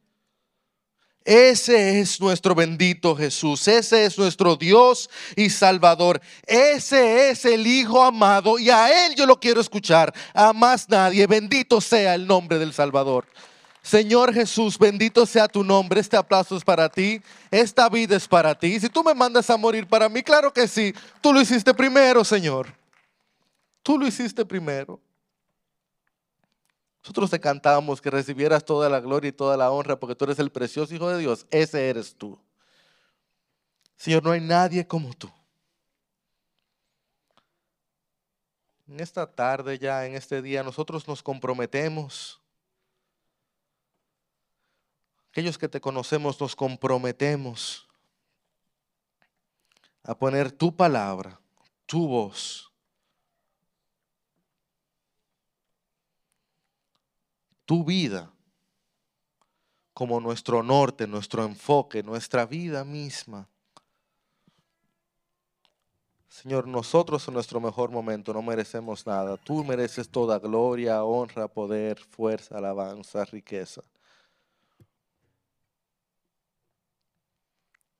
Ese 1.24 2.00
es 2.00 2.20
nuestro 2.20 2.54
bendito 2.54 3.14
Jesús, 3.16 3.68
ese 3.68 4.04
es 4.04 4.16
nuestro 4.16 4.56
Dios 4.56 5.10
y 5.36 5.50
Salvador, 5.50 6.20
ese 6.46 7.30
es 7.30 7.44
el 7.44 7.66
Hijo 7.66 8.02
amado 8.02 8.58
y 8.58 8.70
a 8.70 9.06
Él 9.06 9.14
yo 9.14 9.26
lo 9.26 9.38
quiero 9.38 9.60
escuchar, 9.60 10.14
a 10.32 10.52
más 10.52 10.88
nadie, 10.88 11.26
bendito 11.26 11.80
sea 11.80 12.14
el 12.14 12.26
nombre 12.26 12.58
del 12.58 12.72
Salvador. 12.72 13.26
Señor 13.82 14.32
Jesús, 14.34 14.78
bendito 14.78 15.24
sea 15.26 15.48
tu 15.48 15.64
nombre, 15.64 16.00
este 16.00 16.16
aplauso 16.16 16.56
es 16.56 16.64
para 16.64 16.88
ti, 16.88 17.20
esta 17.50 17.88
vida 17.88 18.16
es 18.16 18.28
para 18.28 18.54
ti. 18.58 18.78
Si 18.80 18.88
tú 18.88 19.02
me 19.02 19.14
mandas 19.14 19.48
a 19.50 19.56
morir 19.56 19.86
para 19.86 20.08
mí, 20.08 20.22
claro 20.22 20.52
que 20.52 20.68
sí, 20.68 20.94
tú 21.22 21.32
lo 21.32 21.40
hiciste 21.40 21.72
primero, 21.72 22.24
Señor. 22.24 22.74
Tú 23.82 23.98
lo 23.98 24.06
hiciste 24.06 24.44
primero. 24.44 25.00
Nosotros 27.02 27.30
te 27.30 27.40
cantamos 27.40 28.00
que 28.00 28.10
recibieras 28.10 28.64
toda 28.64 28.88
la 28.88 29.00
gloria 29.00 29.28
y 29.28 29.32
toda 29.32 29.56
la 29.56 29.70
honra 29.70 29.98
porque 29.98 30.14
tú 30.14 30.24
eres 30.24 30.38
el 30.38 30.50
precioso 30.50 30.94
Hijo 30.94 31.08
de 31.08 31.18
Dios. 31.18 31.46
Ese 31.50 31.88
eres 31.88 32.16
tú. 32.16 32.38
Señor, 33.96 34.22
no 34.22 34.30
hay 34.30 34.40
nadie 34.40 34.86
como 34.86 35.14
tú. 35.14 35.30
En 38.86 39.00
esta 39.00 39.30
tarde 39.30 39.78
ya, 39.78 40.06
en 40.06 40.14
este 40.14 40.40
día, 40.40 40.62
nosotros 40.62 41.06
nos 41.06 41.22
comprometemos. 41.22 42.40
Aquellos 45.30 45.58
que 45.58 45.68
te 45.68 45.80
conocemos 45.80 46.40
nos 46.40 46.56
comprometemos 46.56 47.86
a 50.02 50.16
poner 50.16 50.50
tu 50.50 50.74
palabra, 50.74 51.38
tu 51.86 52.08
voz 52.08 52.67
tu 57.68 57.84
vida 57.84 58.32
como 59.92 60.20
nuestro 60.20 60.62
norte, 60.62 61.06
nuestro 61.06 61.44
enfoque, 61.44 62.02
nuestra 62.02 62.46
vida 62.46 62.82
misma. 62.82 63.46
Señor, 66.28 66.66
nosotros 66.66 67.28
en 67.28 67.34
nuestro 67.34 67.60
mejor 67.60 67.90
momento 67.90 68.32
no 68.32 68.40
merecemos 68.40 69.06
nada. 69.06 69.36
Tú 69.36 69.62
mereces 69.64 70.08
toda 70.08 70.38
gloria, 70.38 71.04
honra, 71.04 71.46
poder, 71.46 71.98
fuerza, 71.98 72.56
alabanza, 72.56 73.26
riqueza. 73.26 73.82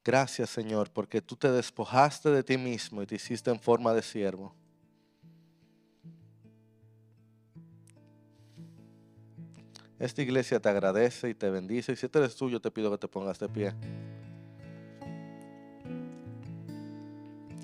Gracias, 0.02 0.48
Señor, 0.48 0.90
porque 0.90 1.20
tú 1.20 1.36
te 1.36 1.52
despojaste 1.52 2.30
de 2.30 2.42
ti 2.42 2.56
mismo 2.56 3.02
y 3.02 3.06
te 3.06 3.16
hiciste 3.16 3.50
en 3.50 3.60
forma 3.60 3.92
de 3.92 4.00
siervo. 4.00 4.54
Esta 9.98 10.22
iglesia 10.22 10.60
te 10.60 10.68
agradece 10.68 11.30
y 11.30 11.34
te 11.34 11.50
bendice. 11.50 11.92
Y 11.92 11.96
si 11.96 12.06
este 12.06 12.18
eres 12.18 12.36
tuyo, 12.36 12.60
te 12.60 12.70
pido 12.70 12.90
que 12.90 12.98
te 12.98 13.08
pongas 13.08 13.38
de 13.38 13.48
pie. 13.48 13.74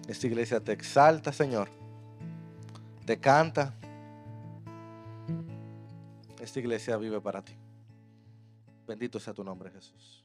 Esta 0.09 0.27
iglesia 0.27 0.61
te 0.61 0.73
exalta, 0.73 1.33
Señor. 1.33 1.69
Te 3.07 3.19
canta. 3.19 3.75
Esta 6.41 6.59
iglesia 6.59 6.97
vive 6.97 7.21
para 7.21 7.43
ti. 7.43 7.55
Bendito 8.87 9.19
sea 9.19 9.33
tu 9.33 9.45
nombre, 9.45 9.71
Jesús. 9.71 10.24